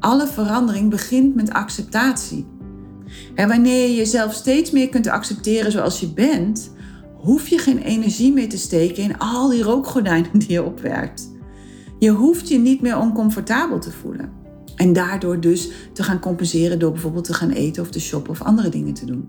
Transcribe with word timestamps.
alle 0.00 0.26
verandering 0.26 0.90
begint 0.90 1.34
met 1.34 1.52
acceptatie. 1.52 2.46
En 3.34 3.48
wanneer 3.48 3.88
je 3.88 3.94
jezelf 3.94 4.32
steeds 4.32 4.70
meer 4.70 4.88
kunt 4.88 5.06
accepteren 5.06 5.72
zoals 5.72 6.00
je 6.00 6.12
bent, 6.12 6.70
hoef 7.14 7.48
je 7.48 7.58
geen 7.58 7.78
energie 7.78 8.32
meer 8.32 8.48
te 8.48 8.58
steken 8.58 9.02
in 9.02 9.18
al 9.18 9.48
die 9.48 9.62
rookgordijnen 9.62 10.38
die 10.38 10.52
je 10.52 10.62
opwerkt. 10.62 11.30
Je 11.98 12.10
hoeft 12.10 12.48
je 12.48 12.58
niet 12.58 12.80
meer 12.80 12.98
oncomfortabel 12.98 13.78
te 13.78 13.92
voelen. 13.92 14.32
En 14.76 14.92
daardoor 14.92 15.40
dus 15.40 15.70
te 15.92 16.02
gaan 16.02 16.20
compenseren 16.20 16.78
door 16.78 16.92
bijvoorbeeld 16.92 17.24
te 17.24 17.34
gaan 17.34 17.50
eten 17.50 17.82
of 17.82 17.90
te 17.90 18.00
shoppen 18.00 18.30
of 18.30 18.42
andere 18.42 18.68
dingen 18.68 18.94
te 18.94 19.06
doen. 19.06 19.28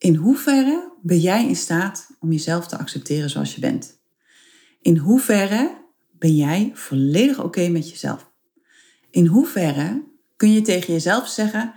In 0.00 0.14
hoeverre 0.14 0.92
ben 1.02 1.18
jij 1.18 1.46
in 1.48 1.56
staat 1.56 2.08
om 2.18 2.32
jezelf 2.32 2.66
te 2.66 2.78
accepteren 2.78 3.30
zoals 3.30 3.54
je 3.54 3.60
bent? 3.60 4.00
In 4.82 4.96
hoeverre 4.96 5.84
ben 6.18 6.36
jij 6.36 6.70
volledig 6.74 7.42
oké 7.42 7.68
met 7.68 7.90
jezelf? 7.90 8.30
In 9.10 9.26
hoeverre 9.26 10.04
kun 10.36 10.52
je 10.52 10.62
tegen 10.62 10.92
jezelf 10.92 11.28
zeggen, 11.28 11.74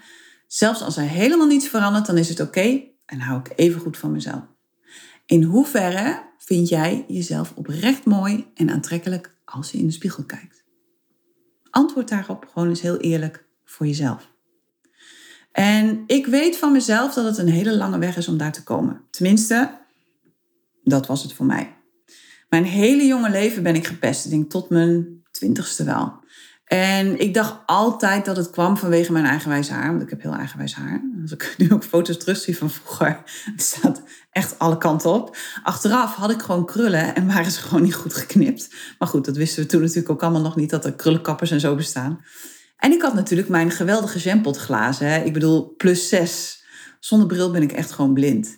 zelfs 0.47 0.81
als 0.81 0.97
er 0.97 1.03
helemaal 1.03 1.47
niets 1.47 1.67
verandert, 1.67 2.05
dan 2.05 2.17
is 2.17 2.29
het 2.29 2.39
oké 2.39 2.83
en 3.05 3.19
hou 3.19 3.39
ik 3.39 3.51
even 3.55 3.81
goed 3.81 3.97
van 3.97 4.11
mezelf? 4.11 4.43
In 5.25 5.43
hoeverre 5.43 6.23
vind 6.37 6.69
jij 6.69 7.05
jezelf 7.07 7.53
oprecht 7.55 8.05
mooi 8.05 8.51
en 8.53 8.69
aantrekkelijk 8.69 9.37
als 9.45 9.71
je 9.71 9.77
in 9.77 9.85
de 9.85 9.93
spiegel 9.93 10.23
kijkt? 10.23 10.63
Antwoord 11.69 12.09
daarop 12.09 12.45
gewoon 12.53 12.69
eens 12.69 12.81
heel 12.81 12.97
eerlijk 12.97 13.45
voor 13.63 13.85
jezelf. 13.85 14.32
En 15.53 16.03
ik 16.07 16.25
weet 16.25 16.57
van 16.57 16.71
mezelf 16.71 17.13
dat 17.13 17.25
het 17.25 17.37
een 17.37 17.47
hele 17.47 17.75
lange 17.75 17.97
weg 17.97 18.17
is 18.17 18.27
om 18.27 18.37
daar 18.37 18.51
te 18.51 18.63
komen. 18.63 19.01
Tenminste, 19.09 19.71
dat 20.83 21.07
was 21.07 21.23
het 21.23 21.33
voor 21.33 21.45
mij. 21.45 21.75
Mijn 22.49 22.63
hele 22.63 23.05
jonge 23.05 23.29
leven 23.29 23.63
ben 23.63 23.75
ik 23.75 23.87
gepest. 23.87 24.25
Ik 24.25 24.31
denk 24.31 24.49
tot 24.49 24.69
mijn 24.69 25.21
twintigste 25.31 25.83
wel. 25.83 26.21
En 26.65 27.19
ik 27.19 27.33
dacht 27.33 27.55
altijd 27.65 28.25
dat 28.25 28.37
het 28.37 28.49
kwam 28.49 28.77
vanwege 28.77 29.11
mijn 29.11 29.25
eigenwijs 29.25 29.69
haar. 29.69 29.89
Want 29.89 30.01
ik 30.01 30.09
heb 30.09 30.21
heel 30.21 30.33
eigenwijs 30.33 30.73
haar. 30.73 31.01
Als 31.21 31.31
ik 31.31 31.53
nu 31.57 31.71
ook 31.71 31.83
foto's 31.83 32.17
terugzie 32.17 32.57
van 32.57 32.69
vroeger, 32.69 33.21
het 33.55 33.61
staat 33.61 34.01
echt 34.31 34.59
alle 34.59 34.77
kanten 34.77 35.13
op. 35.13 35.37
Achteraf 35.63 36.15
had 36.15 36.31
ik 36.31 36.41
gewoon 36.41 36.65
krullen 36.65 37.15
en 37.15 37.27
waren 37.27 37.51
ze 37.51 37.61
gewoon 37.61 37.83
niet 37.83 37.95
goed 37.95 38.13
geknipt. 38.13 38.75
Maar 38.99 39.07
goed, 39.07 39.25
dat 39.25 39.35
wisten 39.35 39.63
we 39.63 39.69
toen 39.69 39.81
natuurlijk 39.81 40.09
ook 40.09 40.23
allemaal 40.23 40.41
nog 40.41 40.55
niet, 40.55 40.69
dat 40.69 40.85
er 40.85 40.93
krullenkappers 40.93 41.51
en 41.51 41.59
zo 41.59 41.75
bestaan. 41.75 42.19
En 42.83 42.91
ik 42.91 43.01
had 43.01 43.13
natuurlijk 43.13 43.49
mijn 43.49 43.71
geweldige 43.71 44.19
jampotglazen. 44.19 45.07
Hè. 45.07 45.23
Ik 45.23 45.33
bedoel, 45.33 45.75
plus 45.77 46.09
zes. 46.09 46.63
Zonder 46.99 47.27
bril 47.27 47.51
ben 47.51 47.61
ik 47.61 47.71
echt 47.71 47.91
gewoon 47.91 48.13
blind. 48.13 48.57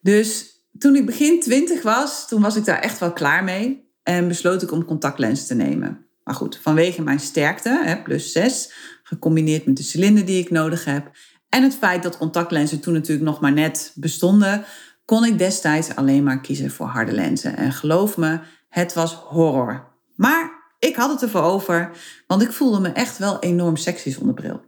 Dus 0.00 0.60
toen 0.78 0.96
ik 0.96 1.06
begin 1.06 1.40
twintig 1.40 1.82
was, 1.82 2.28
toen 2.28 2.42
was 2.42 2.56
ik 2.56 2.64
daar 2.64 2.78
echt 2.78 2.98
wel 2.98 3.12
klaar 3.12 3.44
mee. 3.44 3.92
En 4.02 4.28
besloot 4.28 4.62
ik 4.62 4.72
om 4.72 4.84
contactlens 4.84 5.46
te 5.46 5.54
nemen. 5.54 6.06
Maar 6.24 6.34
goed, 6.34 6.58
vanwege 6.62 7.02
mijn 7.02 7.20
sterkte, 7.20 7.80
hè, 7.84 8.02
plus 8.02 8.32
zes, 8.32 8.72
gecombineerd 9.02 9.66
met 9.66 9.76
de 9.76 9.82
cilinder 9.82 10.24
die 10.24 10.42
ik 10.42 10.50
nodig 10.50 10.84
heb. 10.84 11.10
En 11.48 11.62
het 11.62 11.74
feit 11.74 12.02
dat 12.02 12.18
contactlenzen 12.18 12.80
toen 12.80 12.94
natuurlijk 12.94 13.26
nog 13.26 13.40
maar 13.40 13.52
net 13.52 13.92
bestonden, 13.94 14.64
kon 15.04 15.24
ik 15.24 15.38
destijds 15.38 15.96
alleen 15.96 16.22
maar 16.22 16.40
kiezen 16.40 16.70
voor 16.70 16.86
harde 16.86 17.12
lenzen. 17.12 17.56
En 17.56 17.72
geloof 17.72 18.16
me, 18.16 18.38
het 18.68 18.94
was 18.94 19.14
horror. 19.14 19.92
Maar 20.14 20.53
ik 20.84 20.96
had 20.96 21.10
het 21.10 21.22
ervoor 21.22 21.42
over, 21.42 21.90
want 22.26 22.42
ik 22.42 22.52
voelde 22.52 22.80
me 22.80 22.88
echt 22.88 23.18
wel 23.18 23.38
enorm 23.38 23.76
sexy 23.76 24.10
zonder 24.10 24.34
bril. 24.34 24.64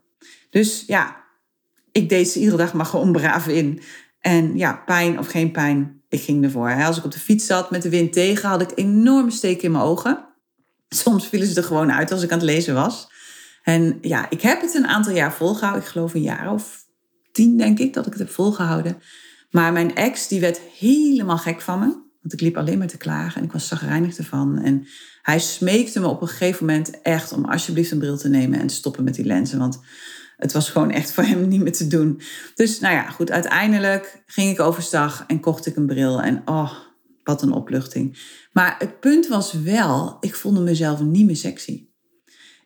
Dus 0.50 0.84
ja, 0.87 1.16
ik 1.93 2.09
deed 2.09 2.28
ze 2.28 2.38
iedere 2.38 2.56
dag 2.56 2.72
maar 2.72 2.87
gewoon 2.87 3.12
braaf 3.12 3.49
in. 3.49 3.81
En 4.21 4.56
ja, 4.56 4.82
pijn 4.87 5.19
of 5.19 5.26
geen 5.26 5.50
pijn, 5.50 6.03
ik 6.09 6.21
ging 6.21 6.44
ervoor. 6.44 6.84
Als 6.84 6.99
ik 6.99 7.05
op 7.05 7.12
de 7.12 7.19
fiets 7.19 7.47
zat 7.47 7.71
met 7.71 7.82
de 7.82 7.88
wind 7.88 8.12
tegen, 8.12 8.49
had 8.49 8.60
ik 8.60 8.72
enorme 8.75 9.31
steken 9.31 9.62
in 9.62 9.71
mijn 9.71 9.84
ogen. 9.84 10.25
Soms 10.88 11.26
vielen 11.26 11.49
ze 11.49 11.56
er 11.56 11.66
gewoon 11.66 11.93
uit 11.93 12.12
als 12.12 12.22
ik 12.22 12.32
aan 12.32 12.38
het 12.38 12.47
lezen 12.47 12.75
was. 12.75 13.09
En 13.62 13.99
ja, 14.00 14.31
ik 14.31 14.41
heb 14.41 14.60
het 14.60 14.75
een 14.75 14.87
aantal 14.87 15.12
jaar 15.12 15.32
volgehouden. 15.32 15.82
Ik 15.82 15.88
geloof 15.88 16.15
een 16.15 16.22
jaar 16.22 16.53
of 16.53 16.84
tien, 17.32 17.56
denk 17.56 17.78
ik, 17.78 17.93
dat 17.93 18.06
ik 18.06 18.12
het 18.12 18.21
heb 18.21 18.31
volgehouden. 18.31 19.03
Maar 19.50 19.72
mijn 19.72 19.94
ex, 19.94 20.28
die 20.28 20.41
werd 20.41 20.60
helemaal 20.78 21.38
gek 21.38 21.60
van 21.60 21.78
me. 21.78 22.06
Want 22.26 22.41
ik 22.41 22.47
liep 22.47 22.56
alleen 22.56 22.78
maar 22.78 22.87
te 22.87 22.97
klagen 22.97 23.41
en 23.41 23.47
ik 23.47 23.53
was 23.53 23.69
zagrijnig 23.69 24.16
ervan. 24.16 24.59
En 24.59 24.87
hij 25.22 25.38
smeekte 25.38 26.00
me 26.00 26.06
op 26.06 26.22
een 26.22 26.28
gegeven 26.28 26.66
moment 26.66 27.00
echt 27.03 27.32
om 27.32 27.44
alsjeblieft 27.44 27.91
een 27.91 27.98
bril 27.98 28.16
te 28.16 28.28
nemen 28.28 28.60
en 28.60 28.66
te 28.66 28.75
stoppen 28.75 29.04
met 29.04 29.14
die 29.14 29.25
lenzen. 29.25 29.59
Want 29.59 29.81
het 30.37 30.53
was 30.53 30.70
gewoon 30.70 30.91
echt 30.91 31.12
voor 31.12 31.25
hem 31.25 31.48
niet 31.48 31.60
meer 31.60 31.72
te 31.72 31.87
doen. 31.87 32.20
Dus 32.54 32.81
nou 32.81 32.94
ja, 32.94 33.10
goed, 33.10 33.31
uiteindelijk 33.31 34.22
ging 34.26 34.50
ik 34.50 34.60
overstag 34.60 35.25
en 35.26 35.41
kocht 35.41 35.66
ik 35.66 35.76
een 35.76 35.87
bril. 35.87 36.22
En 36.22 36.42
oh, 36.44 36.72
wat 37.25 37.42
een 37.42 37.53
opluchting. 37.53 38.19
Maar 38.53 38.75
het 38.78 39.00
punt 39.00 39.28
was 39.28 39.53
wel, 39.53 40.16
ik 40.20 40.34
voelde 40.34 40.60
mezelf 40.60 41.00
niet 41.00 41.26
meer 41.26 41.37
sexy. 41.37 41.87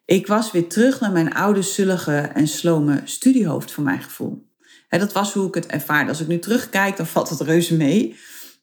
Ik 0.04 0.26
was 0.26 0.50
weer 0.50 0.68
terug 0.68 1.00
naar 1.00 1.12
mijn 1.12 1.34
oude, 1.34 1.62
zullige 1.62 2.16
en 2.16 2.48
slome 2.48 3.00
studiehoofd 3.04 3.70
voor 3.70 3.84
mijn 3.84 4.02
gevoel. 4.02 4.48
dat 4.88 5.12
was 5.12 5.32
hoe 5.32 5.48
ik 5.48 5.54
het 5.54 5.66
ervaarde. 5.66 6.10
Als 6.10 6.20
ik 6.20 6.26
nu 6.26 6.38
terugkijk, 6.38 6.96
dan 6.96 7.06
valt 7.06 7.28
het 7.28 7.40
reuze 7.40 7.76
mee. 7.76 8.16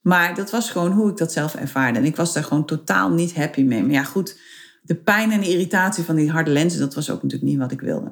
Maar 0.07 0.35
dat 0.35 0.51
was 0.51 0.69
gewoon 0.69 0.91
hoe 0.91 1.09
ik 1.09 1.17
dat 1.17 1.31
zelf 1.31 1.55
ervaarde. 1.55 1.99
En 1.99 2.05
ik 2.05 2.15
was 2.15 2.33
daar 2.33 2.43
gewoon 2.43 2.65
totaal 2.65 3.09
niet 3.09 3.35
happy 3.35 3.61
mee. 3.61 3.81
Maar 3.81 3.91
ja, 3.91 4.03
goed, 4.03 4.39
de 4.81 4.95
pijn 4.95 5.31
en 5.31 5.39
de 5.39 5.49
irritatie 5.49 6.03
van 6.03 6.15
die 6.15 6.31
harde 6.31 6.51
lenzen, 6.51 6.79
dat 6.79 6.95
was 6.95 7.09
ook 7.09 7.23
natuurlijk 7.23 7.51
niet 7.51 7.59
wat 7.59 7.71
ik 7.71 7.81
wilde. 7.81 8.11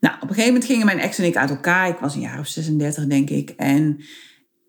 Nou, 0.00 0.14
op 0.14 0.22
een 0.22 0.28
gegeven 0.28 0.46
moment 0.46 0.64
gingen 0.64 0.86
mijn 0.86 0.98
ex 0.98 1.18
en 1.18 1.24
ik 1.24 1.36
uit 1.36 1.50
elkaar. 1.50 1.88
Ik 1.88 1.98
was 1.98 2.14
een 2.14 2.20
jaar 2.20 2.38
of 2.38 2.46
36, 2.46 3.06
denk 3.06 3.30
ik. 3.30 3.50
En 3.50 4.00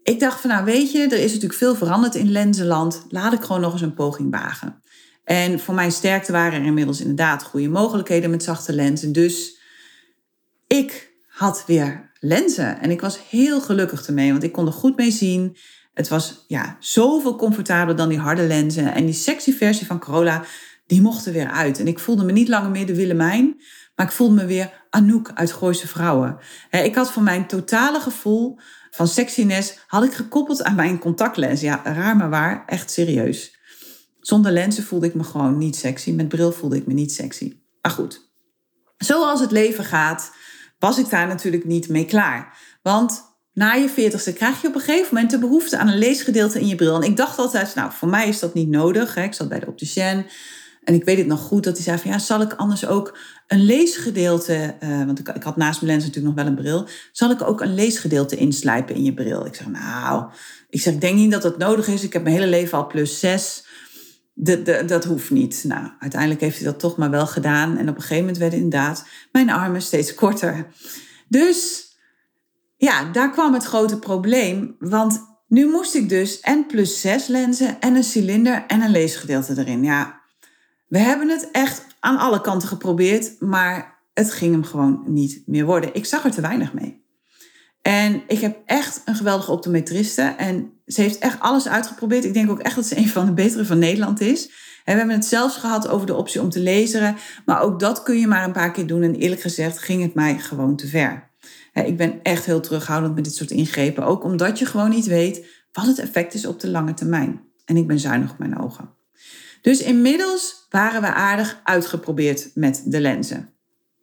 ik 0.03 0.19
dacht 0.19 0.41
van, 0.41 0.49
nou 0.49 0.65
weet 0.65 0.91
je, 0.91 0.99
er 0.99 1.23
is 1.23 1.33
natuurlijk 1.33 1.59
veel 1.59 1.75
veranderd 1.75 2.15
in 2.15 2.31
lenzenland. 2.31 3.05
Laat 3.09 3.33
ik 3.33 3.41
gewoon 3.41 3.61
nog 3.61 3.71
eens 3.71 3.81
een 3.81 3.93
poging 3.93 4.31
wagen. 4.31 4.81
En 5.23 5.59
voor 5.59 5.73
mijn 5.73 5.91
sterkte 5.91 6.31
waren 6.31 6.59
er 6.59 6.65
inmiddels 6.65 6.99
inderdaad 6.99 7.43
goede 7.43 7.69
mogelijkheden 7.69 8.29
met 8.29 8.43
zachte 8.43 8.73
lenzen. 8.73 9.11
Dus 9.11 9.59
ik 10.67 11.11
had 11.27 11.63
weer 11.67 12.11
lenzen. 12.19 12.81
En 12.81 12.91
ik 12.91 13.01
was 13.01 13.29
heel 13.29 13.61
gelukkig 13.61 14.07
ermee, 14.07 14.31
want 14.31 14.43
ik 14.43 14.51
kon 14.51 14.65
er 14.65 14.73
goed 14.73 14.97
mee 14.97 15.11
zien. 15.11 15.57
Het 15.99 16.07
was 16.07 16.45
ja, 16.47 16.77
zoveel 16.79 17.35
comfortabeler 17.35 17.95
dan 17.95 18.09
die 18.09 18.19
harde 18.19 18.47
lenzen. 18.47 18.93
En 18.93 19.05
die 19.05 19.13
sexy 19.13 19.53
versie 19.53 19.85
van 19.85 19.99
Corolla, 19.99 20.43
die 20.87 21.01
mocht 21.01 21.25
er 21.25 21.33
weer 21.33 21.49
uit. 21.49 21.79
En 21.79 21.87
ik 21.87 21.99
voelde 21.99 22.23
me 22.23 22.31
niet 22.31 22.47
langer 22.47 22.69
meer 22.69 22.85
de 22.85 22.95
Willemijn, 22.95 23.61
maar 23.95 24.05
ik 24.05 24.11
voelde 24.11 24.33
me 24.33 24.45
weer 24.45 24.85
Anouk 24.89 25.31
uit 25.33 25.51
Gooise 25.51 25.87
Vrouwen. 25.87 26.37
Ik 26.71 26.95
had 26.95 27.11
van 27.11 27.23
mijn 27.23 27.47
totale 27.47 27.99
gevoel 27.99 28.59
van 28.91 29.07
sexiness, 29.07 29.77
had 29.87 30.03
ik 30.03 30.13
gekoppeld 30.13 30.63
aan 30.63 30.75
mijn 30.75 30.99
contactlens. 30.99 31.61
Ja, 31.61 31.81
raar 31.83 32.15
maar 32.15 32.29
waar, 32.29 32.63
echt 32.65 32.91
serieus. 32.91 33.57
Zonder 34.19 34.51
lenzen 34.51 34.83
voelde 34.83 35.07
ik 35.07 35.13
me 35.13 35.23
gewoon 35.23 35.57
niet 35.57 35.75
sexy. 35.75 36.11
Met 36.11 36.27
bril 36.27 36.51
voelde 36.51 36.75
ik 36.75 36.87
me 36.87 36.93
niet 36.93 37.11
sexy. 37.11 37.59
Maar 37.81 37.91
goed, 37.91 38.31
zoals 38.97 39.39
het 39.39 39.51
leven 39.51 39.83
gaat, 39.83 40.31
was 40.77 40.97
ik 40.97 41.09
daar 41.09 41.27
natuurlijk 41.27 41.65
niet 41.65 41.89
mee 41.89 42.05
klaar. 42.05 42.57
Want 42.81 43.28
na 43.59 43.73
je 43.73 43.89
veertigste 43.89 44.33
krijg 44.33 44.61
je 44.61 44.67
op 44.67 44.75
een 44.75 44.81
gegeven 44.81 45.13
moment 45.13 45.31
de 45.31 45.39
behoefte 45.39 45.77
aan 45.77 45.87
een 45.87 45.97
leesgedeelte 45.97 46.59
in 46.59 46.67
je 46.67 46.75
bril. 46.75 46.95
En 46.95 47.09
ik 47.09 47.17
dacht 47.17 47.37
altijd, 47.37 47.75
nou, 47.75 47.91
voor 47.91 48.07
mij 48.07 48.27
is 48.27 48.39
dat 48.39 48.53
niet 48.53 48.69
nodig. 48.69 49.17
Ik 49.17 49.33
zat 49.33 49.49
bij 49.49 49.59
de 49.59 49.67
opticien 49.67 50.25
en 50.83 50.93
ik 50.93 51.03
weet 51.03 51.17
het 51.17 51.27
nog 51.27 51.39
goed 51.39 51.63
dat 51.63 51.73
hij 51.73 51.83
zei 51.83 51.97
van, 51.97 52.11
ja, 52.11 52.19
zal 52.19 52.41
ik 52.41 52.53
anders 52.53 52.85
ook 52.85 53.17
een 53.47 53.65
leesgedeelte, 53.65 54.75
uh, 54.83 55.05
want 55.05 55.19
ik, 55.19 55.29
ik, 55.29 55.43
had 55.43 55.57
naast 55.57 55.81
mijn 55.81 55.91
lens 55.91 56.05
natuurlijk 56.05 56.35
nog 56.35 56.45
wel 56.45 56.53
een 56.53 56.61
bril, 56.61 56.87
zal 57.11 57.31
ik 57.31 57.41
ook 57.41 57.61
een 57.61 57.73
leesgedeelte 57.73 58.35
inslijpen 58.35 58.95
in 58.95 59.03
je 59.03 59.13
bril? 59.13 59.45
Ik 59.45 59.55
zeg, 59.55 59.67
nou, 59.67 60.25
ik 60.69 60.81
zeg, 60.81 60.93
ik 60.93 61.01
denk 61.01 61.15
niet 61.15 61.31
dat 61.31 61.41
dat 61.41 61.57
nodig 61.57 61.87
is. 61.87 62.03
Ik 62.03 62.13
heb 62.13 62.23
mijn 62.23 62.35
hele 62.35 62.47
leven 62.47 62.77
al 62.77 62.87
plus 62.87 63.19
zes. 63.19 63.65
De, 64.33 64.61
de, 64.61 64.83
dat 64.85 65.05
hoeft 65.05 65.29
niet. 65.29 65.63
Nou, 65.67 65.87
uiteindelijk 65.99 66.41
heeft 66.41 66.57
hij 66.57 66.65
dat 66.65 66.79
toch 66.79 66.97
maar 66.97 67.09
wel 67.09 67.27
gedaan. 67.27 67.77
En 67.77 67.89
op 67.89 67.95
een 67.95 68.01
gegeven 68.01 68.17
moment 68.17 68.37
werden 68.37 68.59
inderdaad 68.59 69.05
mijn 69.31 69.49
armen 69.49 69.81
steeds 69.81 70.13
korter. 70.13 70.67
Dus 71.27 71.88
ja, 72.89 73.11
daar 73.11 73.31
kwam 73.31 73.53
het 73.53 73.63
grote 73.63 73.99
probleem. 73.99 74.75
Want 74.79 75.21
nu 75.47 75.69
moest 75.69 75.95
ik 75.95 76.09
dus 76.09 76.39
en 76.39 76.65
plus 76.65 77.01
6 77.01 77.27
lenzen 77.27 77.79
en 77.79 77.95
een 77.95 78.03
cilinder 78.03 78.63
en 78.67 78.81
een 78.81 78.91
leesgedeelte 78.91 79.53
erin. 79.57 79.83
Ja, 79.83 80.21
we 80.87 80.97
hebben 80.97 81.29
het 81.29 81.49
echt 81.51 81.85
aan 81.99 82.17
alle 82.17 82.41
kanten 82.41 82.67
geprobeerd, 82.67 83.39
maar 83.39 83.99
het 84.13 84.31
ging 84.31 84.51
hem 84.51 84.63
gewoon 84.63 85.03
niet 85.07 85.43
meer 85.45 85.65
worden. 85.65 85.93
Ik 85.93 86.05
zag 86.05 86.23
er 86.25 86.31
te 86.31 86.41
weinig 86.41 86.73
mee. 86.73 87.07
En 87.81 88.23
ik 88.27 88.39
heb 88.39 88.57
echt 88.65 89.01
een 89.05 89.15
geweldige 89.15 89.51
optometriste. 89.51 90.21
En 90.21 90.71
ze 90.85 91.01
heeft 91.01 91.17
echt 91.17 91.39
alles 91.39 91.67
uitgeprobeerd. 91.67 92.25
Ik 92.25 92.33
denk 92.33 92.49
ook 92.49 92.59
echt 92.59 92.75
dat 92.75 92.85
ze 92.85 92.97
een 92.97 93.09
van 93.09 93.25
de 93.25 93.33
betere 93.33 93.65
van 93.65 93.79
Nederland 93.79 94.21
is. 94.21 94.45
En 94.83 94.93
we 94.93 94.99
hebben 94.99 95.15
het 95.15 95.25
zelfs 95.25 95.57
gehad 95.57 95.87
over 95.87 96.07
de 96.07 96.15
optie 96.15 96.41
om 96.41 96.49
te 96.49 96.59
lezen. 96.59 97.15
Maar 97.45 97.61
ook 97.61 97.79
dat 97.79 98.03
kun 98.03 98.19
je 98.19 98.27
maar 98.27 98.43
een 98.43 98.51
paar 98.51 98.71
keer 98.71 98.87
doen. 98.87 99.01
En 99.01 99.15
eerlijk 99.15 99.41
gezegd 99.41 99.79
ging 99.79 100.01
het 100.01 100.13
mij 100.13 100.39
gewoon 100.39 100.75
te 100.75 100.87
ver. 100.87 101.28
Ik 101.81 101.97
ben 101.97 102.23
echt 102.23 102.45
heel 102.45 102.59
terughoudend 102.59 103.15
met 103.15 103.23
dit 103.23 103.35
soort 103.35 103.51
ingrepen. 103.51 104.05
Ook 104.05 104.23
omdat 104.23 104.59
je 104.59 104.65
gewoon 104.65 104.89
niet 104.89 105.05
weet 105.05 105.45
wat 105.71 105.85
het 105.85 105.99
effect 105.99 106.33
is 106.33 106.45
op 106.45 106.59
de 106.59 106.69
lange 106.69 106.93
termijn. 106.93 107.41
En 107.65 107.77
ik 107.77 107.87
ben 107.87 107.99
zuinig 107.99 108.31
op 108.31 108.37
mijn 108.37 108.59
ogen. 108.59 108.93
Dus 109.61 109.81
inmiddels 109.81 110.65
waren 110.69 111.01
we 111.01 111.13
aardig 111.13 111.59
uitgeprobeerd 111.63 112.51
met 112.53 112.83
de 112.85 113.01
lenzen. 113.01 113.53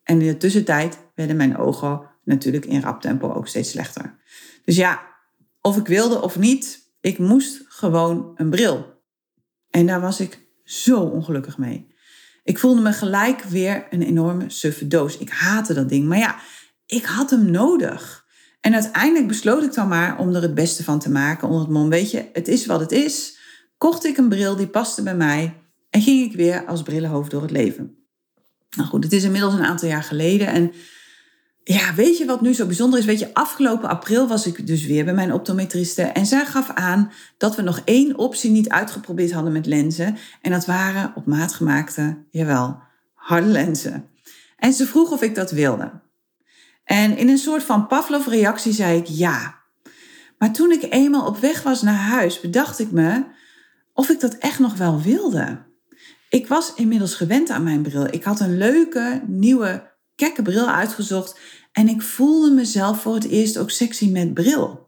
En 0.03 0.21
in 0.21 0.27
de 0.27 0.37
tussentijd 0.37 0.99
werden 1.15 1.37
mijn 1.37 1.57
ogen 1.57 2.01
natuurlijk 2.25 2.65
in 2.65 2.81
rap 2.81 3.01
tempo 3.01 3.33
ook 3.33 3.49
steeds 3.49 3.71
slechter. 3.71 4.15
Dus 4.65 4.77
ja, 4.77 5.01
of 5.61 5.77
ik 5.77 5.87
wilde 5.87 6.23
of 6.23 6.39
niet, 6.39 6.91
ik 7.01 7.19
moest 7.19 7.65
gewoon 7.69 8.33
een 8.35 8.51
bril. 8.51 9.03
En 9.71 9.87
daar 9.87 10.01
was 10.01 10.21
ik 10.21 10.47
zo 10.65 11.01
ongelukkig 11.01 11.59
mee. 11.59 11.95
Ik 12.45 12.59
voelde 12.59 12.81
me 12.81 12.93
gelijk 12.93 13.43
weer 13.43 13.87
een 13.91 14.03
enorme 14.03 14.51
suffe 14.51 14.87
doos. 14.87 15.19
Ik 15.19 15.31
haatte 15.31 15.75
dat 15.75 15.89
ding. 15.89 16.07
Maar 16.07 16.19
ja, 16.19 16.39
ik 16.87 17.05
had 17.05 17.31
hem 17.31 17.51
nodig. 17.51 18.25
En 18.61 18.75
uiteindelijk 18.75 19.29
besloot 19.29 19.63
ik 19.63 19.75
dan 19.75 19.89
maar 19.89 20.19
om 20.19 20.35
er 20.35 20.43
het 20.43 20.55
beste 20.55 20.85
van 20.85 20.99
te 20.99 21.11
maken 21.11 21.49
onder 21.49 21.63
het 21.63 21.71
mom. 21.71 21.89
Weet 21.89 22.11
je, 22.11 22.29
het 22.33 22.49
is 22.49 22.67
wat 22.67 22.81
het 22.81 22.93
is. 22.93 23.39
Kocht 23.79 24.05
ik 24.05 24.17
een 24.17 24.29
bril 24.29 24.57
die 24.57 24.69
paste 24.69 25.03
bij 25.03 25.17
mij 25.17 25.55
en 25.91 26.03
ging 26.03 26.31
ik 26.31 26.37
weer 26.37 26.65
als 26.65 26.83
brillenhoofd 26.83 27.31
door 27.31 27.43
het 27.43 27.51
leven. 27.51 27.97
Nou 28.77 28.89
goed, 28.89 29.05
het 29.05 29.13
is 29.13 29.25
inmiddels 29.25 29.55
een 29.55 29.65
aantal 29.65 29.89
jaar 29.89 30.03
geleden 30.03 30.47
en 30.47 30.73
ja, 31.65 31.95
weet 31.95 32.19
je 32.19 32.25
wat 32.25 32.41
nu 32.41 32.55
zo 32.55 32.67
bijzonder 32.67 32.99
is? 32.99 33.05
Weet 33.05 33.19
je, 33.19 33.35
afgelopen 33.35 33.89
april 33.89 34.29
was 34.29 34.47
ik 34.47 34.67
dus 34.67 34.87
weer 34.87 35.05
bij 35.05 35.15
mijn 35.15 35.33
optometriste. 35.33 36.03
En 36.03 36.27
zij 36.27 36.47
gaf 36.47 36.71
aan 36.71 37.13
dat 37.39 37.57
we 37.57 37.63
nog 37.63 37.83
één 37.85 38.19
optie 38.19 38.51
niet 38.51 38.69
uitgeprobeerd 38.69 39.33
hadden 39.33 39.53
met 39.53 39.67
lenzen. 39.67 40.17
En 40.43 40.51
dat 40.51 40.67
waren 40.67 41.13
op 41.15 41.27
maat 41.27 41.53
gemaakte, 41.55 42.25
jawel, 42.31 42.79
harde 43.15 43.47
lenzen. 43.47 44.09
En 44.57 44.73
ze 44.73 44.87
vroeg 44.87 45.11
of 45.11 45.23
ik 45.23 45.35
dat 45.35 45.51
wilde. 45.51 45.91
En 46.87 47.17
in 47.17 47.29
een 47.29 47.39
soort 47.39 47.63
van 47.63 47.87
Pavlov-reactie 47.87 48.73
zei 48.73 48.99
ik 48.99 49.07
ja. 49.07 49.55
Maar 50.39 50.53
toen 50.53 50.73
ik 50.73 50.87
eenmaal 50.93 51.27
op 51.27 51.39
weg 51.39 51.63
was 51.63 51.83
naar 51.83 51.95
huis, 51.95 52.41
bedacht 52.41 52.79
ik 52.79 52.91
me 52.91 53.25
of 53.93 54.09
ik 54.09 54.21
dat 54.21 54.35
echt 54.35 54.59
nog 54.59 54.77
wel 54.77 55.01
wilde. 55.01 55.65
Ik 56.29 56.47
was 56.47 56.75
inmiddels 56.75 57.15
gewend 57.15 57.51
aan 57.51 57.63
mijn 57.63 57.83
bril. 57.83 58.07
Ik 58.11 58.25
had 58.25 58.41
een 58.41 58.59
leuke, 58.59 59.23
nieuwe 59.27 59.95
kekke 60.15 60.43
bril 60.43 60.67
uitgezocht 60.67 61.39
en 61.73 61.89
ik 61.89 62.03
voelde 62.03 62.51
mezelf 62.51 63.01
voor 63.01 63.15
het 63.15 63.29
eerst 63.29 63.59
ook 63.59 63.71
sexy 63.71 64.11
met 64.11 64.35
bril. 64.35 64.86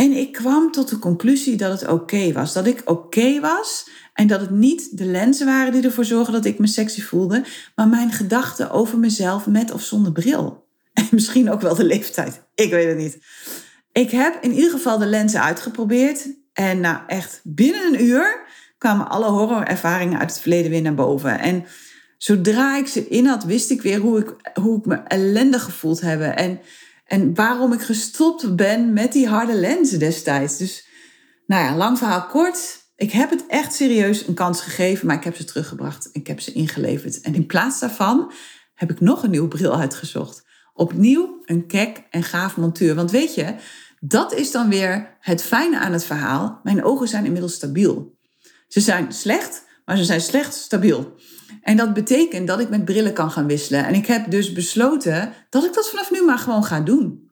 En 0.00 0.12
ik 0.12 0.32
kwam 0.32 0.72
tot 0.72 0.88
de 0.88 0.98
conclusie 0.98 1.56
dat 1.56 1.80
het 1.80 1.90
oké 1.90 2.32
was. 2.32 2.52
Dat 2.52 2.66
ik 2.66 2.82
oké 2.84 3.40
was 3.40 3.88
en 4.14 4.26
dat 4.26 4.40
het 4.40 4.50
niet 4.50 4.98
de 4.98 5.04
lenzen 5.04 5.46
waren 5.46 5.72
die 5.72 5.82
ervoor 5.82 6.04
zorgen 6.04 6.32
dat 6.32 6.44
ik 6.44 6.58
me 6.58 6.66
sexy 6.66 7.02
voelde, 7.02 7.44
maar 7.74 7.88
mijn 7.88 8.12
gedachten 8.12 8.70
over 8.70 8.98
mezelf 8.98 9.46
met 9.46 9.72
of 9.72 9.82
zonder 9.82 10.12
bril. 10.12 10.66
En 10.92 11.06
misschien 11.16 11.50
ook 11.50 11.60
wel 11.60 11.74
de 11.74 11.84
leeftijd. 11.84 12.42
Ik 12.54 12.70
weet 12.70 12.88
het 12.88 12.96
niet. 12.96 13.18
Ik 13.92 14.10
heb 14.10 14.38
in 14.40 14.52
ieder 14.52 14.70
geval 14.70 14.98
de 14.98 15.06
lenzen 15.06 15.42
uitgeprobeerd. 15.42 16.28
En 16.52 16.80
nou 16.80 16.98
echt 17.06 17.40
binnen 17.44 17.86
een 17.86 18.04
uur 18.04 18.44
kwamen 18.78 19.08
alle 19.08 19.30
horrorervaringen 19.30 20.18
uit 20.18 20.30
het 20.30 20.40
verleden 20.40 20.70
weer 20.70 20.82
naar 20.82 20.94
boven. 20.94 21.38
En 21.38 21.64
zodra 22.18 22.76
ik 22.76 22.86
ze 22.86 23.08
in 23.08 23.26
had, 23.26 23.44
wist 23.44 23.70
ik 23.70 23.82
weer 23.82 23.98
hoe 23.98 24.18
ik, 24.18 24.34
hoe 24.54 24.78
ik 24.78 24.86
me 24.86 24.96
ellendig 24.96 25.62
gevoeld 25.62 26.00
heb. 26.00 26.20
En, 26.20 26.60
en 27.10 27.34
waarom 27.34 27.72
ik 27.72 27.80
gestopt 27.80 28.56
ben 28.56 28.92
met 28.92 29.12
die 29.12 29.28
harde 29.28 29.54
lenzen 29.54 29.98
destijds. 29.98 30.56
Dus, 30.56 30.86
nou 31.46 31.64
ja, 31.64 31.76
lang 31.76 31.98
verhaal 31.98 32.26
kort. 32.26 32.78
Ik 32.96 33.12
heb 33.12 33.30
het 33.30 33.44
echt 33.46 33.74
serieus 33.74 34.26
een 34.26 34.34
kans 34.34 34.60
gegeven, 34.60 35.06
maar 35.06 35.16
ik 35.16 35.24
heb 35.24 35.36
ze 35.36 35.44
teruggebracht. 35.44 36.08
Ik 36.12 36.26
heb 36.26 36.40
ze 36.40 36.52
ingeleverd. 36.52 37.20
En 37.20 37.34
in 37.34 37.46
plaats 37.46 37.80
daarvan 37.80 38.32
heb 38.74 38.90
ik 38.90 39.00
nog 39.00 39.22
een 39.22 39.30
nieuwe 39.30 39.48
bril 39.48 39.76
uitgezocht. 39.76 40.46
Opnieuw 40.72 41.42
een 41.44 41.66
kek 41.66 42.02
en 42.10 42.22
gaaf 42.22 42.56
montuur. 42.56 42.94
Want 42.94 43.10
weet 43.10 43.34
je, 43.34 43.54
dat 44.00 44.34
is 44.34 44.50
dan 44.50 44.68
weer 44.68 45.16
het 45.20 45.42
fijne 45.42 45.78
aan 45.78 45.92
het 45.92 46.04
verhaal. 46.04 46.60
Mijn 46.62 46.84
ogen 46.84 47.08
zijn 47.08 47.24
inmiddels 47.24 47.54
stabiel. 47.54 48.18
Ze 48.68 48.80
zijn 48.80 49.12
slecht, 49.12 49.64
maar 49.84 49.96
ze 49.96 50.04
zijn 50.04 50.20
slecht 50.20 50.54
stabiel. 50.54 51.14
En 51.60 51.76
dat 51.76 51.94
betekent 51.94 52.46
dat 52.46 52.60
ik 52.60 52.68
met 52.68 52.84
brillen 52.84 53.12
kan 53.12 53.30
gaan 53.30 53.46
wisselen. 53.46 53.86
En 53.86 53.94
ik 53.94 54.06
heb 54.06 54.30
dus 54.30 54.52
besloten 54.52 55.32
dat 55.50 55.64
ik 55.64 55.74
dat 55.74 55.90
vanaf 55.90 56.10
nu 56.10 56.24
maar 56.24 56.38
gewoon 56.38 56.64
ga 56.64 56.80
doen. 56.80 57.30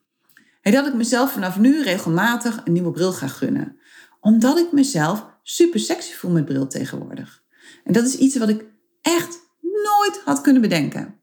En 0.63 0.73
dat 0.73 0.87
ik 0.87 0.95
mezelf 0.95 1.33
vanaf 1.33 1.59
nu 1.59 1.83
regelmatig 1.83 2.61
een 2.65 2.73
nieuwe 2.73 2.91
bril 2.91 3.13
ga 3.13 3.27
gunnen. 3.27 3.79
Omdat 4.21 4.59
ik 4.59 4.73
mezelf 4.73 5.27
super 5.43 5.81
sexy 5.81 6.13
voel 6.13 6.31
met 6.31 6.45
bril 6.45 6.67
tegenwoordig. 6.67 7.43
En 7.85 7.93
dat 7.93 8.05
is 8.05 8.17
iets 8.17 8.37
wat 8.37 8.49
ik 8.49 8.65
echt 9.03 9.39
nooit 9.61 10.21
had 10.25 10.41
kunnen 10.41 10.63
bedenken. 10.63 11.17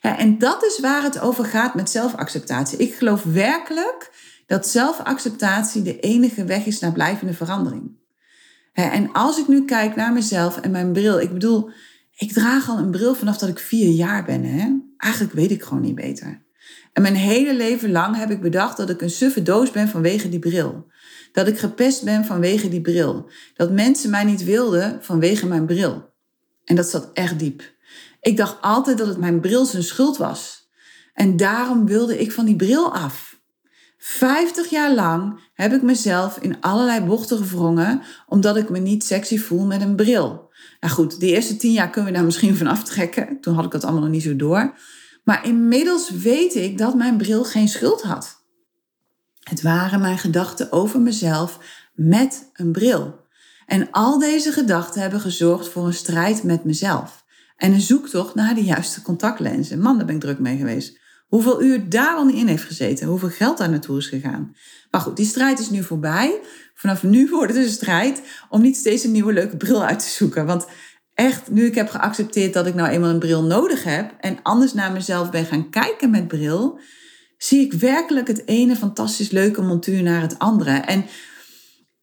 en 0.00 0.38
dat 0.38 0.64
is 0.64 0.80
waar 0.80 1.02
het 1.02 1.20
over 1.20 1.44
gaat 1.44 1.74
met 1.74 1.90
zelfacceptatie. 1.90 2.78
Ik 2.78 2.94
geloof 2.94 3.22
werkelijk 3.22 4.10
dat 4.46 4.68
zelfacceptatie 4.68 5.82
de 5.82 6.00
enige 6.00 6.44
weg 6.44 6.66
is 6.66 6.78
naar 6.78 6.92
blijvende 6.92 7.34
verandering. 7.34 7.96
En 8.72 9.12
als 9.12 9.38
ik 9.38 9.48
nu 9.48 9.64
kijk 9.64 9.96
naar 9.96 10.12
mezelf 10.12 10.60
en 10.60 10.70
mijn 10.70 10.92
bril, 10.92 11.20
ik 11.20 11.32
bedoel, 11.32 11.70
ik 12.16 12.32
draag 12.32 12.68
al 12.68 12.78
een 12.78 12.90
bril 12.90 13.14
vanaf 13.14 13.38
dat 13.38 13.48
ik 13.48 13.58
vier 13.58 13.88
jaar 13.88 14.24
ben. 14.24 14.44
Hè? 14.44 14.72
Eigenlijk 14.96 15.34
weet 15.34 15.50
ik 15.50 15.62
gewoon 15.62 15.82
niet 15.82 15.94
beter. 15.94 16.42
En 16.92 17.02
mijn 17.02 17.14
hele 17.14 17.54
leven 17.54 17.90
lang 17.90 18.16
heb 18.16 18.30
ik 18.30 18.40
bedacht 18.40 18.76
dat 18.76 18.90
ik 18.90 19.00
een 19.00 19.10
suffe 19.10 19.42
doos 19.42 19.70
ben 19.70 19.88
vanwege 19.88 20.28
die 20.28 20.38
bril. 20.38 20.86
Dat 21.32 21.46
ik 21.46 21.58
gepest 21.58 22.04
ben 22.04 22.24
vanwege 22.24 22.68
die 22.68 22.80
bril. 22.80 23.30
Dat 23.54 23.72
mensen 23.72 24.10
mij 24.10 24.24
niet 24.24 24.44
wilden 24.44 24.98
vanwege 25.02 25.46
mijn 25.46 25.66
bril. 25.66 26.12
En 26.64 26.76
dat 26.76 26.88
zat 26.88 27.10
echt 27.12 27.38
diep. 27.38 27.72
Ik 28.20 28.36
dacht 28.36 28.56
altijd 28.60 28.98
dat 28.98 29.06
het 29.06 29.18
mijn 29.18 29.40
bril 29.40 29.64
zijn 29.64 29.82
schuld 29.82 30.16
was. 30.16 30.68
En 31.14 31.36
daarom 31.36 31.86
wilde 31.86 32.18
ik 32.18 32.32
van 32.32 32.44
die 32.44 32.56
bril 32.56 32.94
af. 32.94 33.40
Vijftig 33.98 34.70
jaar 34.70 34.94
lang 34.94 35.40
heb 35.54 35.72
ik 35.72 35.82
mezelf 35.82 36.38
in 36.38 36.60
allerlei 36.60 37.04
bochten 37.04 37.38
gevrongen 37.38 38.02
omdat 38.26 38.56
ik 38.56 38.68
me 38.68 38.78
niet 38.78 39.04
sexy 39.04 39.38
voel 39.38 39.66
met 39.66 39.80
een 39.80 39.96
bril. 39.96 40.43
Nou 40.84 40.96
goed, 40.96 41.20
de 41.20 41.26
eerste 41.26 41.56
tien 41.56 41.72
jaar 41.72 41.90
kunnen 41.90 42.10
we 42.10 42.16
daar 42.16 42.26
misschien 42.26 42.56
van 42.56 42.66
aftrekken. 42.66 43.40
Toen 43.40 43.54
had 43.54 43.64
ik 43.64 43.70
dat 43.70 43.84
allemaal 43.84 44.02
nog 44.02 44.10
niet 44.10 44.22
zo 44.22 44.36
door. 44.36 44.74
Maar 45.22 45.46
inmiddels 45.46 46.10
weet 46.10 46.54
ik 46.54 46.78
dat 46.78 46.94
mijn 46.94 47.16
bril 47.16 47.44
geen 47.44 47.68
schuld 47.68 48.02
had. 48.02 48.44
Het 49.40 49.62
waren 49.62 50.00
mijn 50.00 50.18
gedachten 50.18 50.72
over 50.72 51.00
mezelf 51.00 51.58
met 51.94 52.50
een 52.54 52.72
bril. 52.72 53.20
En 53.66 53.90
al 53.90 54.18
deze 54.18 54.52
gedachten 54.52 55.00
hebben 55.00 55.20
gezorgd 55.20 55.68
voor 55.68 55.86
een 55.86 55.94
strijd 55.94 56.42
met 56.42 56.64
mezelf. 56.64 57.24
En 57.56 57.72
een 57.72 57.80
zoektocht 57.80 58.34
naar 58.34 58.54
de 58.54 58.64
juiste 58.64 59.02
contactlenzen. 59.02 59.80
Man, 59.80 59.96
daar 59.96 60.06
ben 60.06 60.14
ik 60.14 60.20
druk 60.20 60.38
mee 60.38 60.56
geweest. 60.56 60.98
Hoeveel 61.26 61.62
uur 61.62 61.88
daar 61.88 62.16
al 62.16 62.24
niet 62.24 62.36
in 62.36 62.46
heeft 62.46 62.64
gezeten. 62.64 63.08
Hoeveel 63.08 63.28
geld 63.28 63.58
daar 63.58 63.70
naartoe 63.70 63.98
is 63.98 64.06
gegaan. 64.06 64.56
Maar 64.90 65.00
goed, 65.00 65.16
die 65.16 65.26
strijd 65.26 65.58
is 65.58 65.70
nu 65.70 65.82
voorbij. 65.82 66.40
Vanaf 66.74 67.02
nu 67.02 67.28
wordt 67.30 67.54
het 67.54 67.64
een 67.64 67.70
strijd 67.70 68.22
om 68.48 68.62
niet 68.62 68.76
steeds 68.76 69.04
een 69.04 69.12
nieuwe 69.12 69.32
leuke 69.32 69.56
bril 69.56 69.84
uit 69.84 69.98
te 69.98 70.08
zoeken. 70.08 70.46
Want 70.46 70.66
echt, 71.14 71.50
nu 71.50 71.66
ik 71.66 71.74
heb 71.74 71.88
geaccepteerd 71.88 72.52
dat 72.52 72.66
ik 72.66 72.74
nou 72.74 72.88
eenmaal 72.88 73.10
een 73.10 73.18
bril 73.18 73.42
nodig 73.42 73.84
heb. 73.84 74.14
En 74.20 74.38
anders 74.42 74.72
naar 74.72 74.92
mezelf 74.92 75.30
ben 75.30 75.44
gaan 75.44 75.70
kijken 75.70 76.10
met 76.10 76.28
bril. 76.28 76.78
Zie 77.36 77.60
ik 77.60 77.72
werkelijk 77.72 78.26
het 78.26 78.46
ene 78.46 78.76
fantastisch 78.76 79.30
leuke 79.30 79.62
montuur 79.62 80.02
naar 80.02 80.20
het 80.20 80.38
andere. 80.38 80.70
En, 80.70 81.04